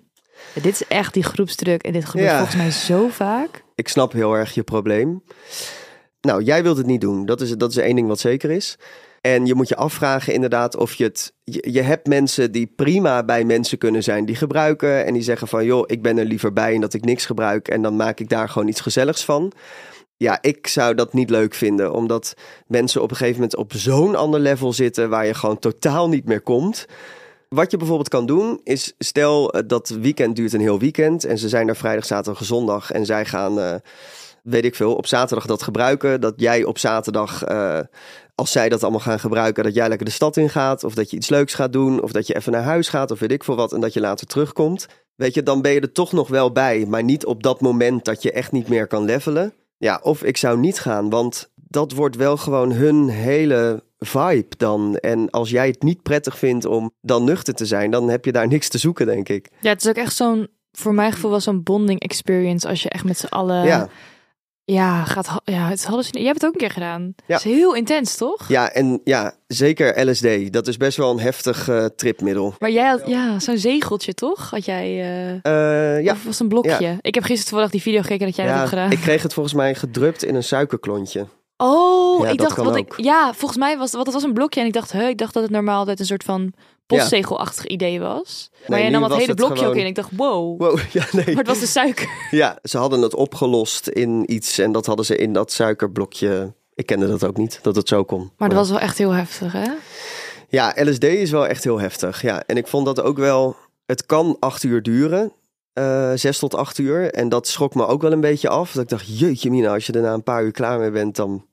Ja, 0.56 0.62
dit 0.62 0.74
is 0.74 0.88
echt 0.88 1.14
die 1.14 1.24
groepsdruk 1.24 1.84
en 1.84 1.92
dit 1.94 2.06
gebeurt 2.06 2.30
Ja. 2.30 2.36
volgens 2.38 2.58
mij 2.58 2.72
zo 2.72 3.08
vaak. 3.08 3.64
Ik 3.76 3.88
snap 3.88 4.12
heel 4.12 4.34
erg 4.34 4.54
je 4.54 4.64
probleem. 4.64 5.24
Nou, 6.22 6.44
jij 6.44 6.64
wilt 6.64 6.78
het 6.78 6.86
niet 6.86 7.02
doen. 7.02 7.26
Dat 7.26 7.42
is, 7.42 7.52
dat 7.52 7.70
is 7.72 7.78
één 7.78 7.96
ding 7.96 8.08
wat 8.08 8.20
zeker 8.20 8.52
is. 8.52 8.78
En 9.22 9.46
je 9.46 9.56
moet 9.56 9.68
je 9.68 9.76
afvragen 9.76 10.34
inderdaad 10.34 10.76
of 10.76 10.94
je 10.94 11.04
het... 11.04 11.34
Je, 11.44 11.82
hebt 11.82 12.08
mensen 12.08 12.52
die 12.52 12.74
prima 12.76 13.24
bij 13.24 13.44
mensen 13.44 13.78
kunnen 13.78 14.04
zijn 14.04 14.26
die 14.26 14.36
gebruiken. 14.36 15.06
En 15.06 15.14
die 15.14 15.22
zeggen 15.22 15.48
van, 15.48 15.66
joh, 15.66 15.84
ik 15.86 16.02
ben 16.02 16.18
er 16.18 16.26
liever 16.26 16.54
bij 16.54 16.74
en 16.74 16.82
dat 16.82 16.94
ik 16.94 17.06
niks 17.06 17.26
gebruik. 17.26 17.68
En 17.68 17.82
dan 17.82 17.96
maak 17.96 18.20
ik 18.20 18.30
daar 18.30 18.50
gewoon 18.50 18.68
iets 18.68 18.82
gezelligs 18.82 19.26
van. 19.26 19.52
Ja, 20.18 20.38
ik 20.42 20.68
zou 20.68 20.96
dat 20.96 21.14
niet 21.14 21.30
leuk 21.30 21.54
vinden. 21.54 21.94
Omdat 21.94 22.34
mensen 22.68 23.02
op 23.02 23.10
een 23.10 23.16
gegeven 23.16 23.40
moment 23.40 23.58
op 23.58 23.74
zo'n 23.74 24.16
ander 24.16 24.40
level 24.40 24.74
zitten... 24.74 25.10
waar 25.10 25.26
je 25.26 25.34
gewoon 25.34 25.60
totaal 25.60 26.10
niet 26.10 26.26
meer 26.26 26.42
komt. 26.42 26.86
Wat 27.50 27.72
je 27.72 27.78
bijvoorbeeld 27.78 28.10
kan 28.10 28.26
doen 28.26 28.62
is, 28.64 28.94
stel 28.98 29.54
eh, 29.54 29.62
dat 29.68 29.90
weekend 29.90 30.36
duurt 30.36 30.54
een 30.54 30.62
heel 30.62 30.80
weekend 30.80 31.24
en 31.24 31.38
ze 31.38 31.50
zijn 31.50 31.68
er 31.68 31.76
vrijdag, 31.76 32.06
zaterdag 32.06 32.44
zondag 32.44 32.92
en 32.92 33.06
zij 33.06 33.26
gaan, 33.26 33.60
eh, 33.60 33.76
weet 34.44 34.66
ik 34.66 34.76
veel, 34.76 34.96
op 34.96 35.08
zaterdag 35.08 35.46
dat 35.46 35.64
gebruiken. 35.64 36.22
Dat 36.22 36.34
jij 36.38 36.64
op 36.64 36.78
zaterdag, 36.78 37.44
eh, 37.44 37.80
als 38.40 38.52
zij 38.52 38.70
dat 38.70 38.82
allemaal 38.84 39.00
gaan 39.00 39.20
gebruiken, 39.20 39.64
dat 39.64 39.74
jij 39.74 39.88
lekker 39.88 40.06
de 40.06 40.12
stad 40.12 40.38
in 40.38 40.50
gaat 40.50 40.84
of 40.84 40.94
dat 40.94 41.10
je 41.10 41.18
iets 41.18 41.30
leuks 41.30 41.54
gaat 41.54 41.74
doen 41.74 42.02
of 42.02 42.12
dat 42.12 42.28
je 42.28 42.36
even 42.36 42.52
naar 42.52 42.64
huis 42.64 42.90
gaat 42.90 43.12
of 43.12 43.20
weet 43.20 43.32
ik 43.32 43.44
veel 43.44 43.56
wat 43.56 43.74
en 43.74 43.80
dat 43.80 43.94
je 43.94 44.00
later 44.00 44.28
terugkomt. 44.28 44.88
Weet 45.16 45.34
je, 45.34 45.44
dan 45.44 45.62
ben 45.62 45.72
je 45.72 45.80
er 45.80 45.92
toch 45.92 46.12
nog 46.12 46.28
wel 46.28 46.52
bij, 46.52 46.86
maar 46.88 47.04
niet 47.04 47.26
op 47.26 47.44
dat 47.44 47.62
moment 47.62 48.06
dat 48.06 48.22
je 48.22 48.32
echt 48.32 48.52
niet 48.52 48.68
meer 48.68 48.88
kan 48.88 49.06
levelen. 49.06 49.54
Ja, 49.78 50.00
of 50.04 50.24
ik 50.24 50.38
zou 50.38 50.60
niet 50.60 50.80
gaan, 50.80 51.10
want 51.10 51.52
dat 51.56 51.92
wordt 51.92 52.16
wel 52.16 52.38
gewoon 52.38 52.72
hun 52.72 53.10
hele 53.10 53.84
vibe 53.98 54.56
dan. 54.58 54.98
En 54.98 55.30
als 55.30 55.50
jij 55.50 55.68
het 55.68 55.84
niet 55.84 56.02
prettig 56.02 56.38
vindt 56.38 56.66
om 56.66 56.92
dan 57.02 57.24
nuchter 57.24 57.54
te 57.54 57.66
zijn, 57.66 57.92
dan 57.92 58.10
heb 58.10 58.26
je 58.26 58.32
daar 58.32 58.48
niks 58.48 58.70
te 58.70 58.78
zoeken, 58.78 59.06
denk 59.06 59.30
ik. 59.30 59.50
Ja, 59.62 59.70
het 59.70 59.82
is 59.84 59.90
ook 59.90 59.96
echt 59.96 60.16
zo'n, 60.16 60.48
voor 60.72 60.94
mijn 60.94 61.12
gevoel 61.12 61.32
wel 61.32 61.40
zo'n 61.40 61.64
bonding 61.64 62.00
experience 62.00 62.68
als 62.68 62.84
je 62.84 62.90
echt 62.90 63.04
met 63.04 63.18
z'n 63.18 63.26
allen, 63.26 63.66
ja, 63.66 63.90
ja. 64.74 65.04
gaat, 65.04 65.42
ja, 65.44 65.68
het 65.70 65.80
is 65.80 65.84
hallucineren. 65.86 66.22
Jij 66.22 66.30
hebt 66.32 66.42
het 66.42 66.46
ook 66.50 66.54
een 66.54 66.68
keer 66.68 66.72
gedaan. 66.72 67.14
Ja. 67.28 67.36
Het 67.36 67.46
is 67.46 67.52
heel 67.52 67.76
intens, 67.76 68.16
toch? 68.16 68.48
ja, 68.48 68.70
en 68.72 69.02
ja, 69.04 69.34
zeker 69.48 70.10
LSD. 70.10 70.54
Dat 70.54 70.68
is 70.68 70.78
best 70.78 70.98
wel 70.98 71.12
een 71.12 71.20
heftig 71.20 71.68
eh, 71.68 71.86
tripmiddel. 71.86 72.56
Maar 72.60 72.72
jij 72.72 72.88
had, 72.90 73.02
ja, 73.06 73.40
zo'n 73.40 73.58
zegeltje, 73.58 74.14
toch? 74.14 74.50
Had 74.50 74.66
jij, 74.66 74.84
eh, 75.44 75.96
Eh, 75.98 76.04
ja, 76.04 76.12
of 76.12 76.24
was 76.24 76.40
een 76.40 76.48
blokje? 76.48 76.78
Ja. 76.80 76.96
Ik 77.02 77.14
heb 77.16 77.24
gisteren 77.24 77.46
toevallig 77.48 77.72
die 77.72 77.82
video 77.82 78.02
gekeken 78.02 78.26
dat 78.26 78.36
jij 78.36 78.46
dat 78.46 78.54
ja 78.54 78.60
hebt 78.60 78.74
gedaan. 78.74 78.92
ik 78.92 79.00
kreeg 79.00 79.24
het 79.24 79.34
volgens 79.34 79.56
mij 79.56 79.76
gedrupt 79.76 80.24
in 80.24 80.36
een 80.36 80.44
suikerklontje. 80.44 81.26
Oh, 81.58 82.24
Ja, 82.24 82.30
ik 82.32 82.38
dat 82.38 82.48
dacht, 82.48 82.54
kan 82.56 82.66
wat 82.66 82.78
ook. 82.78 82.98
ik, 82.98 83.06
ja, 83.06 83.34
volgens 83.34 83.60
mij 83.60 83.78
was, 83.78 83.92
wat 83.92 84.06
het 84.06 84.14
was 84.14 84.24
een 84.24 84.34
blokje 84.34 84.60
en 84.62 84.66
ik 84.66 84.74
dacht, 84.74 84.92
hè, 84.92 85.08
ik 85.08 85.18
dacht 85.18 85.34
dat 85.34 85.44
het 85.44 85.52
normaal 85.52 85.78
altijd 85.80 86.00
een 86.00 86.06
soort 86.06 86.24
van 86.24 86.54
postzegelachtig 86.88 87.66
idee 87.66 88.00
was. 88.00 88.50
maar 88.52 88.70
Nee, 88.70 88.80
jij 88.80 88.88
nu 88.88 88.94
nam 88.94 89.04
het 89.04 89.12
was 89.12 89.22
hele 89.22 89.34
blokje 89.34 89.54
ook 89.54 89.60
gewoon- 89.60 89.76
in. 89.78 89.86
Ik 89.86 89.96
dacht, 89.96 90.10
wow, 90.16 90.60
Wow, 90.62 90.80
ja, 90.92 91.06
nee. 91.12 91.26
maar 91.26 91.36
het 91.36 91.48
was 91.48 91.60
de 91.60 91.66
suiker. 91.66 92.10
Ja, 92.32 92.60
ze 92.64 92.78
hadden 92.78 93.02
het 93.02 93.14
opgelost 93.16 93.88
in 93.88 94.34
iets 94.34 94.58
en 94.58 94.72
dat 94.72 94.86
hadden 94.86 95.06
ze 95.06 95.16
in 95.18 95.34
dat 95.34 95.52
suikerblokje. 95.52 96.54
Ik 96.74 96.86
kende 96.86 97.08
dat 97.08 97.26
ook 97.26 97.38
niet, 97.38 97.60
dat 97.62 97.76
het 97.76 97.88
zo 97.88 98.04
kon. 98.04 98.32
Maar 98.38 98.50
dat 98.50 98.58
was 98.58 98.70
wel 98.70 98.80
echt 98.80 98.98
heel 98.98 99.12
heftig, 99.12 99.52
hè? 99.54 99.66
Ja, 100.50 100.74
LSD 100.76 101.04
is 101.04 101.32
wel 101.32 101.48
echt 101.48 101.64
heel 101.64 101.80
heftig. 101.80 102.22
Ja, 102.22 102.44
en 102.46 102.58
ik 102.58 102.68
vond 102.68 102.86
dat 102.86 103.02
ook 103.02 103.18
wel. 103.18 103.56
Het 103.86 104.06
kan 104.06 104.38
acht 104.40 104.64
uur 104.64 104.82
duren. 104.82 105.32
eh, 105.74 106.12
zes 106.16 106.40
tot 106.40 106.56
acht 106.56 106.78
uur. 106.78 107.12
En 107.12 107.30
dat 107.30 107.48
schrok 107.48 107.76
me 107.76 107.86
ook 107.88 108.02
wel 108.02 108.12
een 108.12 108.22
beetje 108.22 108.50
af. 108.50 108.72
Dat 108.72 108.84
ik 108.84 108.90
dacht, 108.90 109.20
jeetje 109.20 109.50
mina, 109.50 109.74
als 109.74 109.86
je 109.86 109.94
er 109.94 110.02
na 110.02 110.14
een 110.14 110.24
paar 110.24 110.44
uur 110.44 110.52
klaar 110.52 110.80
mee 110.80 110.92
bent, 110.92 111.16
dan, 111.16 111.46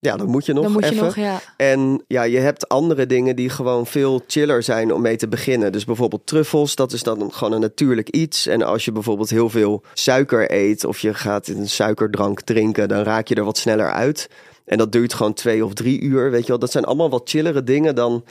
ja, 0.00 0.16
dan 0.16 0.28
moet 0.28 0.46
je 0.46 0.52
nog 0.52 0.62
Dan 0.62 0.72
moet 0.72 0.84
je 0.84 0.90
even. 0.90 1.04
nog, 1.04 1.16
ja. 1.16 1.40
En 1.56 2.04
ja, 2.06 2.22
je 2.22 2.38
hebt 2.38 2.68
andere 2.68 3.06
dingen 3.06 3.36
die 3.36 3.48
gewoon 3.48 3.86
veel 3.86 4.22
chiller 4.26 4.62
zijn 4.62 4.92
om 4.94 5.00
mee 5.02 5.16
te 5.16 5.28
beginnen. 5.28 5.72
Dus 5.72 5.84
bijvoorbeeld 5.84 6.26
truffels, 6.26 6.74
dat 6.74 6.92
is 6.92 7.02
dan 7.02 7.32
gewoon 7.32 7.52
een 7.52 7.60
natuurlijk 7.60 8.08
iets. 8.08 8.46
En 8.46 8.62
als 8.62 8.84
je 8.84 8.92
bijvoorbeeld 8.92 9.30
heel 9.30 9.48
veel 9.50 9.82
suiker 9.94 10.52
eet 10.52 10.84
of 10.84 10.98
je 10.98 11.14
gaat 11.14 11.48
een 11.48 11.68
suikerdrank 11.68 12.40
drinken, 12.40 12.88
dan 12.88 13.02
raak 13.02 13.26
je 13.28 13.34
er 13.34 13.44
wat 13.44 13.58
sneller 13.58 13.90
uit. 13.92 14.28
En 14.64 14.78
dat 14.78 14.92
duurt 14.92 15.14
gewoon 15.14 15.32
twee 15.34 15.64
of 15.64 15.74
drie 15.74 16.00
uur, 16.00 16.30
weet 16.30 16.42
je 16.42 16.48
wel. 16.48 16.58
Dat 16.58 16.70
zijn 16.72 16.84
allemaal 16.84 17.10
wat 17.10 17.30
chillere 17.30 17.64
dingen 17.64 17.94
dan 17.94 18.24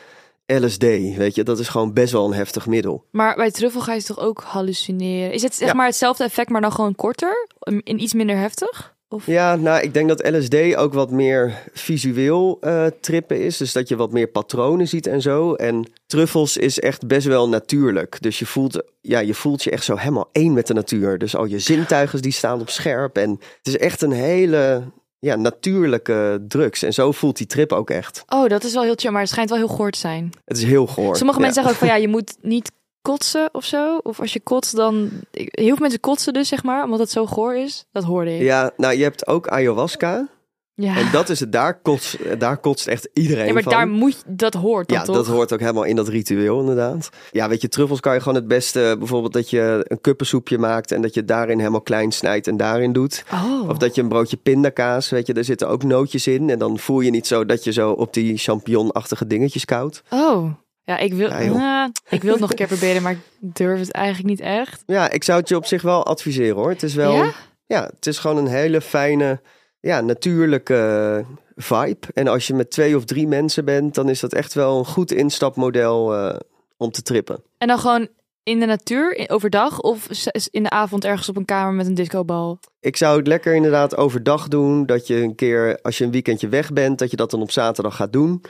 LSD, 0.46 0.84
weet 1.18 1.36
je. 1.36 1.44
Dat 1.44 1.60
is 1.60 1.68
gewoon 1.68 1.94
best 1.94 2.12
wel 2.12 2.26
een 2.26 2.34
heftig 2.34 2.66
middel. 2.68 3.06
Maar 3.12 3.36
bij 3.36 3.52
truffel 3.52 3.82
ga 3.82 3.94
je 3.94 4.04
toch 4.04 4.20
ook 4.20 4.42
hallucineren? 4.46 5.32
Is 5.34 5.42
het 5.42 5.56
zeg 5.56 5.68
Ja. 5.68 5.74
maar 5.74 5.86
hetzelfde 5.86 6.24
effect, 6.24 6.50
maar 6.50 6.62
dan 6.62 6.72
gewoon 6.72 6.96
korter? 6.96 7.48
En 7.60 8.02
iets 8.02 8.14
minder 8.14 8.38
heftig? 8.38 8.98
Of? 9.12 9.26
Ja, 9.26 9.56
nou, 9.56 9.82
ik 9.82 9.94
denk 9.94 10.08
dat 10.08 10.30
LSD 10.32 10.76
ook 10.76 10.94
wat 10.94 11.12
meer 11.12 11.64
visueel 11.74 12.58
eh, 12.62 12.86
trippen 13.02 13.42
is. 13.44 13.58
Dus 13.58 13.74
dat 13.74 13.88
je 13.88 13.96
wat 13.96 14.12
meer 14.12 14.28
patronen 14.28 14.88
ziet 14.88 15.08
en 15.08 15.22
zo. 15.22 15.54
En 15.54 15.92
truffels 16.06 16.58
is 16.58 16.80
echt 16.80 17.08
best 17.08 17.28
wel 17.28 17.50
natuurlijk. 17.50 18.18
Dus 18.22 18.40
je 18.40 18.46
voelt, 18.46 18.84
ja, 19.02 19.20
je 19.20 19.34
voelt 19.34 19.64
je 19.64 19.72
echt 19.72 19.84
zo 19.84 19.96
helemaal 19.96 20.30
één 20.32 20.54
met 20.54 20.68
de 20.68 20.74
natuur. 20.74 21.18
Dus 21.18 21.36
al 21.36 21.46
je 21.46 21.60
zintuigen 21.60 22.22
die 22.22 22.32
staan 22.32 22.60
op 22.62 22.70
scherp. 22.70 23.18
En 23.18 23.30
het 23.30 23.68
is 23.68 23.78
echt 23.78 24.02
een 24.02 24.12
hele 24.12 24.82
ja, 25.20 25.36
natuurlijke 25.36 26.46
drugs. 26.48 26.84
En 26.84 26.94
zo 26.94 27.12
voelt 27.12 27.38
die 27.38 27.48
trip 27.48 27.72
ook 27.72 27.90
echt. 27.90 28.24
Oh, 28.28 28.48
dat 28.50 28.64
is 28.64 28.74
wel 28.74 28.84
heel 28.84 28.96
chill, 28.96 29.12
maar 29.12 29.22
het 29.22 29.30
schijnt 29.30 29.50
wel 29.50 29.58
heel 29.60 29.68
goor 29.68 29.92
te 29.92 30.00
zijn. 30.00 30.30
Het 30.46 30.58
is 30.58 30.64
heel 30.64 30.88
goor. 30.88 31.16
Sommige 31.16 31.40
Ja. 31.40 31.46
mensen 31.46 31.64
zeggen 31.64 31.72
ook 31.72 31.78
van 31.88 31.88
ja, 31.88 31.96
je 31.96 32.08
moet 32.08 32.38
niet 32.42 32.72
kotsen 33.12 33.50
of 33.52 33.66
zo. 33.66 33.98
Of 34.04 34.20
als 34.20 34.34
je 34.34 34.40
kotst, 34.40 34.76
dan. 34.76 35.10
Heel 35.32 35.68
veel 35.68 35.76
mensen 35.80 36.00
kotsen 36.00 36.34
dus, 36.34 36.48
zeg 36.48 36.64
maar, 36.64 36.84
omdat 36.84 37.00
het 37.00 37.12
zo 37.12 37.26
goor 37.26 37.56
is. 37.56 37.86
Dat 37.92 38.04
hoorde 38.04 38.36
ik. 38.36 38.42
Ja, 38.42 38.72
nou, 38.78 38.98
je 38.98 39.04
hebt 39.04 39.28
ook 39.28 39.48
ayahuasca. 39.48 40.28
Ja. 40.74 40.98
En 40.98 41.12
dat 41.12 41.30
is 41.30 41.40
het, 41.40 41.52
daar 41.52 41.82
kotst, 41.82 42.18
daar 42.40 42.58
kotst 42.58 42.88
echt 42.88 43.10
iedereen 43.14 43.46
Ja, 43.48 43.54
maar 43.54 43.64
van. 43.64 43.72
daar 43.72 43.88
moet 43.88 44.12
je- 44.14 44.34
dat 44.34 44.54
hoort 44.54 44.88
dan 44.88 44.98
Ja, 44.98 45.04
toch? 45.04 45.16
dat 45.16 45.28
hoort 45.28 45.54
ook 45.54 45.60
helemaal 45.60 45.84
in 45.84 45.96
dat 45.96 46.08
ritueel 46.08 46.60
inderdaad. 46.60 47.10
Ja, 47.32 47.50
weet 47.50 47.62
je, 47.62 47.68
truffels 47.68 48.00
kan 48.00 48.14
je 48.14 48.20
gewoon 48.20 48.36
het 48.36 48.48
beste... 48.48 48.96
bijvoorbeeld 48.98 49.34
dat 49.34 49.50
je 49.50 49.86
een 49.88 50.02
kuppensoepje 50.02 50.58
maakt... 50.58 50.92
en 50.92 51.02
dat 51.02 51.14
je 51.14 51.20
het 51.20 51.30
daarin 51.30 51.58
helemaal 51.58 51.82
klein 51.82 52.12
snijdt 52.12 52.48
en 52.48 52.58
daarin 52.58 52.94
doet. 52.94 53.24
Oh. 53.34 53.70
Of 53.70 53.78
dat 53.78 53.96
je 53.96 54.02
een 54.02 54.08
broodje 54.08 54.38
pindakaas, 54.38 55.10
weet 55.10 55.28
je, 55.28 55.34
daar 55.34 55.44
zitten 55.44 55.68
ook 55.70 55.84
nootjes 55.84 56.28
in... 56.28 56.50
en 56.50 56.60
dan 56.60 56.80
voel 56.80 57.00
je 57.00 57.10
niet 57.12 57.28
zo 57.28 57.46
dat 57.46 57.64
je 57.64 57.72
zo 57.72 57.92
op 57.92 58.14
die 58.14 58.38
champignon-achtige 58.38 59.28
dingetjes 59.28 59.66
koudt. 59.66 60.02
Oh. 60.10 60.52
Ja, 60.90 60.98
ik 60.98 61.14
wil, 61.14 61.30
Ja. 61.30 61.84
Ah, 61.84 61.90
ik 62.10 62.22
wil 62.22 62.32
het 62.32 62.42
nog 62.42 62.50
een 62.50 62.56
keer 62.56 62.68
proberen, 62.78 63.02
maar 63.02 63.12
ik 63.12 63.20
durf 63.40 63.80
het 63.80 63.92
eigenlijk 63.92 64.28
niet 64.28 64.40
echt. 64.40 64.84
Ja, 64.86 65.10
ik 65.10 65.24
zou 65.24 65.40
het 65.40 65.50
je 65.50 65.56
op 65.56 65.66
zich 65.66 65.82
wel 65.82 66.06
adviseren 66.06 66.56
hoor. 66.56 66.70
Het 66.70 66.84
is 66.84 66.94
wel... 66.94 67.14
Ja? 67.14 67.32
Ja, 67.66 67.90
het 67.96 68.08
is 68.08 68.18
gewoon 68.18 68.38
een 68.38 68.48
hele 68.48 68.82
fijne, 68.82 69.42
ja, 69.80 70.02
natuurlijke 70.02 71.26
vibe. 71.56 72.08
En 72.14 72.28
als 72.28 72.48
je 72.48 72.54
met 72.54 72.72
twee 72.72 72.96
of 72.96 73.06
drie 73.06 73.28
mensen 73.28 73.66
bent... 73.66 73.96
dan 73.96 74.10
is 74.10 74.20
dat 74.20 74.34
echt 74.34 74.54
wel 74.54 74.78
een 74.78 74.86
goed 74.86 75.12
instapmodel 75.12 76.16
eh, 76.16 76.40
om 76.78 76.92
te 76.92 77.02
trippen. 77.02 77.44
En 77.58 77.68
dan 77.68 77.80
gewoon 77.80 78.08
in 78.44 78.60
de 78.60 78.66
natuur, 78.66 79.26
overdag, 79.28 79.80
of 79.80 80.08
in 80.52 80.64
de 80.64 80.70
avond 80.70 81.06
ergens 81.06 81.30
op 81.30 81.38
een 81.38 81.46
kamer 81.46 81.74
met 81.74 81.86
een 81.88 81.94
discobal? 81.94 82.60
Ik 82.80 82.98
zou 82.98 83.18
het 83.18 83.28
lekker 83.28 83.56
inderdaad 83.56 83.98
overdag 83.98 84.48
doen. 84.48 84.86
Dat 84.86 85.08
je 85.08 85.16
een 85.16 85.36
keer, 85.36 85.80
als 85.82 85.98
je 85.98 86.04
een 86.04 86.12
weekendje 86.12 86.48
weg 86.48 86.74
bent, 86.74 87.00
dat 87.00 87.12
je 87.12 87.18
dat 87.18 87.32
dan 87.32 87.42
op 87.42 87.52
zaterdag 87.52 87.96
gaat 87.96 88.14
doen. 88.14 88.42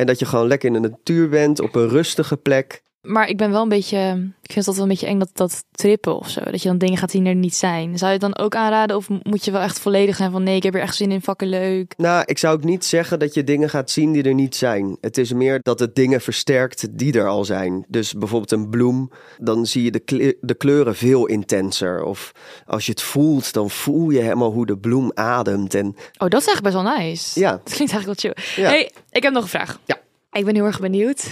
En 0.00 0.06
dat 0.06 0.18
je 0.18 0.24
gewoon 0.24 0.46
lekker 0.46 0.74
in 0.74 0.82
de 0.82 0.88
natuur 0.88 1.28
bent, 1.28 1.60
op 1.60 1.74
een 1.74 1.88
rustige 1.88 2.36
plek. 2.36 2.82
Maar 3.00 3.28
ik 3.28 3.36
ben 3.36 3.50
wel 3.50 3.62
een 3.62 3.68
beetje, 3.68 3.98
ik 4.42 4.52
vind 4.52 4.66
het 4.66 4.66
altijd 4.66 4.76
wel 4.76 4.84
een 4.84 4.90
beetje 4.90 5.06
eng 5.06 5.18
dat, 5.18 5.30
dat 5.32 5.64
trippen 5.70 6.18
of 6.18 6.28
zo. 6.28 6.40
Dat 6.40 6.62
je 6.62 6.68
dan 6.68 6.78
dingen 6.78 6.96
gaat 6.98 7.10
zien 7.10 7.22
die 7.24 7.32
er 7.32 7.38
niet 7.38 7.54
zijn. 7.54 7.98
Zou 7.98 8.12
je 8.12 8.18
het 8.18 8.34
dan 8.34 8.44
ook 8.44 8.54
aanraden 8.54 8.96
of 8.96 9.08
moet 9.22 9.44
je 9.44 9.50
wel 9.50 9.60
echt 9.60 9.78
volledig 9.78 10.16
zijn 10.16 10.30
van 10.30 10.42
nee, 10.42 10.56
ik 10.56 10.62
heb 10.62 10.74
er 10.74 10.80
echt 10.80 10.96
zin 10.96 11.10
in, 11.12 11.22
fucking 11.22 11.50
leuk. 11.50 11.94
Nou, 11.96 12.22
ik 12.26 12.38
zou 12.38 12.54
ook 12.56 12.64
niet 12.64 12.84
zeggen 12.84 13.18
dat 13.18 13.34
je 13.34 13.44
dingen 13.44 13.70
gaat 13.70 13.90
zien 13.90 14.12
die 14.12 14.22
er 14.22 14.34
niet 14.34 14.56
zijn. 14.56 14.96
Het 15.00 15.18
is 15.18 15.32
meer 15.32 15.60
dat 15.62 15.78
het 15.78 15.94
dingen 15.94 16.20
versterkt 16.20 16.98
die 16.98 17.12
er 17.18 17.26
al 17.28 17.44
zijn. 17.44 17.84
Dus 17.88 18.12
bijvoorbeeld 18.14 18.52
een 18.52 18.68
bloem, 18.70 19.10
dan 19.38 19.66
zie 19.66 19.82
je 19.82 19.90
de, 19.90 20.00
kle- 20.00 20.34
de 20.40 20.54
kleuren 20.54 20.96
veel 20.96 21.26
intenser. 21.26 22.02
Of 22.02 22.32
als 22.66 22.86
je 22.86 22.90
het 22.92 23.02
voelt, 23.02 23.52
dan 23.52 23.70
voel 23.70 24.10
je 24.10 24.20
helemaal 24.20 24.52
hoe 24.52 24.66
de 24.66 24.78
bloem 24.78 25.10
ademt. 25.14 25.74
En 25.74 25.86
Oh, 25.86 26.28
dat 26.28 26.40
is 26.40 26.46
eigenlijk 26.46 26.62
best 26.62 26.74
wel 26.74 26.96
nice. 26.98 27.40
Ja. 27.40 27.50
Dat 27.50 27.72
klinkt 27.74 27.92
eigenlijk 27.92 28.22
wel 28.22 28.32
chill. 28.34 28.62
Ja. 28.64 28.68
Hey, 28.70 28.90
ik 29.10 29.22
heb 29.22 29.32
nog 29.32 29.42
een 29.42 29.48
vraag. 29.48 29.78
Ja. 29.84 30.00
Ik 30.32 30.44
ben 30.44 30.54
heel 30.54 30.64
erg 30.64 30.80
benieuwd 30.80 31.26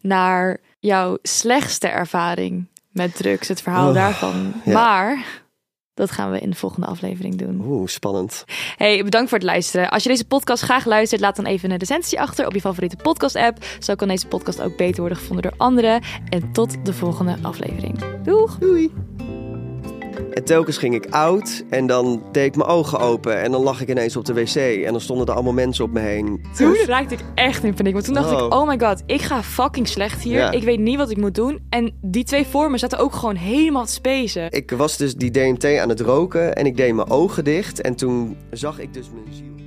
naar 0.00 0.60
jouw 0.80 1.18
slechtste 1.22 1.88
ervaring 1.88 2.66
met 2.92 3.16
drugs, 3.16 3.48
het 3.48 3.62
verhaal 3.62 3.88
Oh, 3.88 3.94
daarvan. 3.94 4.52
ja. 4.64 4.72
Maar 4.72 5.42
Dat 5.94 6.10
gaan 6.10 6.30
we 6.30 6.40
in 6.40 6.50
de 6.50 6.56
volgende 6.56 6.86
aflevering 6.86 7.36
doen. 7.36 7.60
Oeh, 7.66 7.88
spannend. 7.88 8.44
Hey, 8.76 9.04
bedankt 9.04 9.28
voor 9.28 9.38
het 9.38 9.46
luisteren. 9.46 9.90
Als 9.90 10.02
je 10.02 10.08
deze 10.08 10.24
podcast 10.26 10.62
graag 10.62 10.84
luistert, 10.84 11.20
laat 11.20 11.36
dan 11.36 11.44
even 11.44 11.70
een 11.70 11.76
recensie 11.78 12.20
achter 12.20 12.46
op 12.46 12.52
je 12.54 12.60
favoriete 12.60 12.96
podcast-app. 12.96 13.64
Zo 13.78 13.94
kan 13.94 14.08
deze 14.08 14.26
podcast 14.26 14.60
ook 14.60 14.76
beter 14.76 15.00
worden 15.00 15.18
gevonden 15.18 15.42
door 15.50 15.58
anderen. 15.60 16.02
En 16.28 16.52
tot 16.52 16.84
de 16.86 16.92
volgende 16.92 17.36
aflevering. 17.42 17.98
Doeg! 18.22 18.58
Doei. 18.58 18.92
En 20.32 20.44
telkens 20.44 20.78
ging 20.78 20.94
ik 20.94 21.06
oud 21.10 21.64
en 21.70 21.86
dan 21.86 22.22
deed 22.32 22.44
ik 22.46 22.56
mijn 22.56 22.68
ogen 22.68 22.98
open 22.98 23.42
en 23.42 23.50
dan 23.50 23.62
lag 23.62 23.80
ik 23.80 23.88
ineens 23.88 24.16
op 24.16 24.24
de 24.24 24.34
wc 24.34 24.54
en 24.54 24.90
dan 24.92 25.00
stonden 25.00 25.26
er 25.26 25.32
allemaal 25.32 25.52
mensen 25.52 25.84
op 25.84 25.92
me 25.92 26.00
heen. 26.00 26.44
Toen 26.56 26.76
raakte 26.86 27.14
ik 27.14 27.20
echt 27.34 27.64
in 27.64 27.74
paniek. 27.74 27.92
Want 27.92 28.04
toen 28.04 28.14
dacht 28.14 28.32
Oh. 28.32 28.46
ik, 28.46 28.54
oh 28.54 28.68
my 28.68 28.78
god, 28.78 29.02
ik 29.06 29.22
ga 29.22 29.42
fucking 29.42 29.88
slecht 29.88 30.22
hier. 30.22 30.36
Ja. 30.38 30.50
Ik 30.50 30.62
weet 30.62 30.78
niet 30.78 30.96
wat 30.96 31.10
ik 31.10 31.16
moet 31.16 31.34
doen. 31.34 31.66
En 31.68 31.94
die 32.02 32.24
twee 32.24 32.46
voor 32.46 32.70
me 32.70 32.78
zaten 32.78 32.98
ook 32.98 33.14
gewoon 33.14 33.36
helemaal 33.36 33.84
te 33.84 33.92
spacen. 33.92 34.50
Ik 34.50 34.70
was 34.70 34.96
dus 34.96 35.14
die 35.14 35.30
DMT 35.30 35.64
aan 35.78 35.88
het 35.88 36.00
roken 36.00 36.54
en 36.54 36.66
ik 36.66 36.76
deed 36.76 36.94
mijn 36.94 37.10
ogen 37.10 37.44
dicht 37.44 37.80
en 37.80 37.94
toen 37.94 38.36
zag 38.50 38.78
ik 38.78 38.94
dus 38.94 39.06
mijn 39.14 39.34
ziel. 39.34 39.63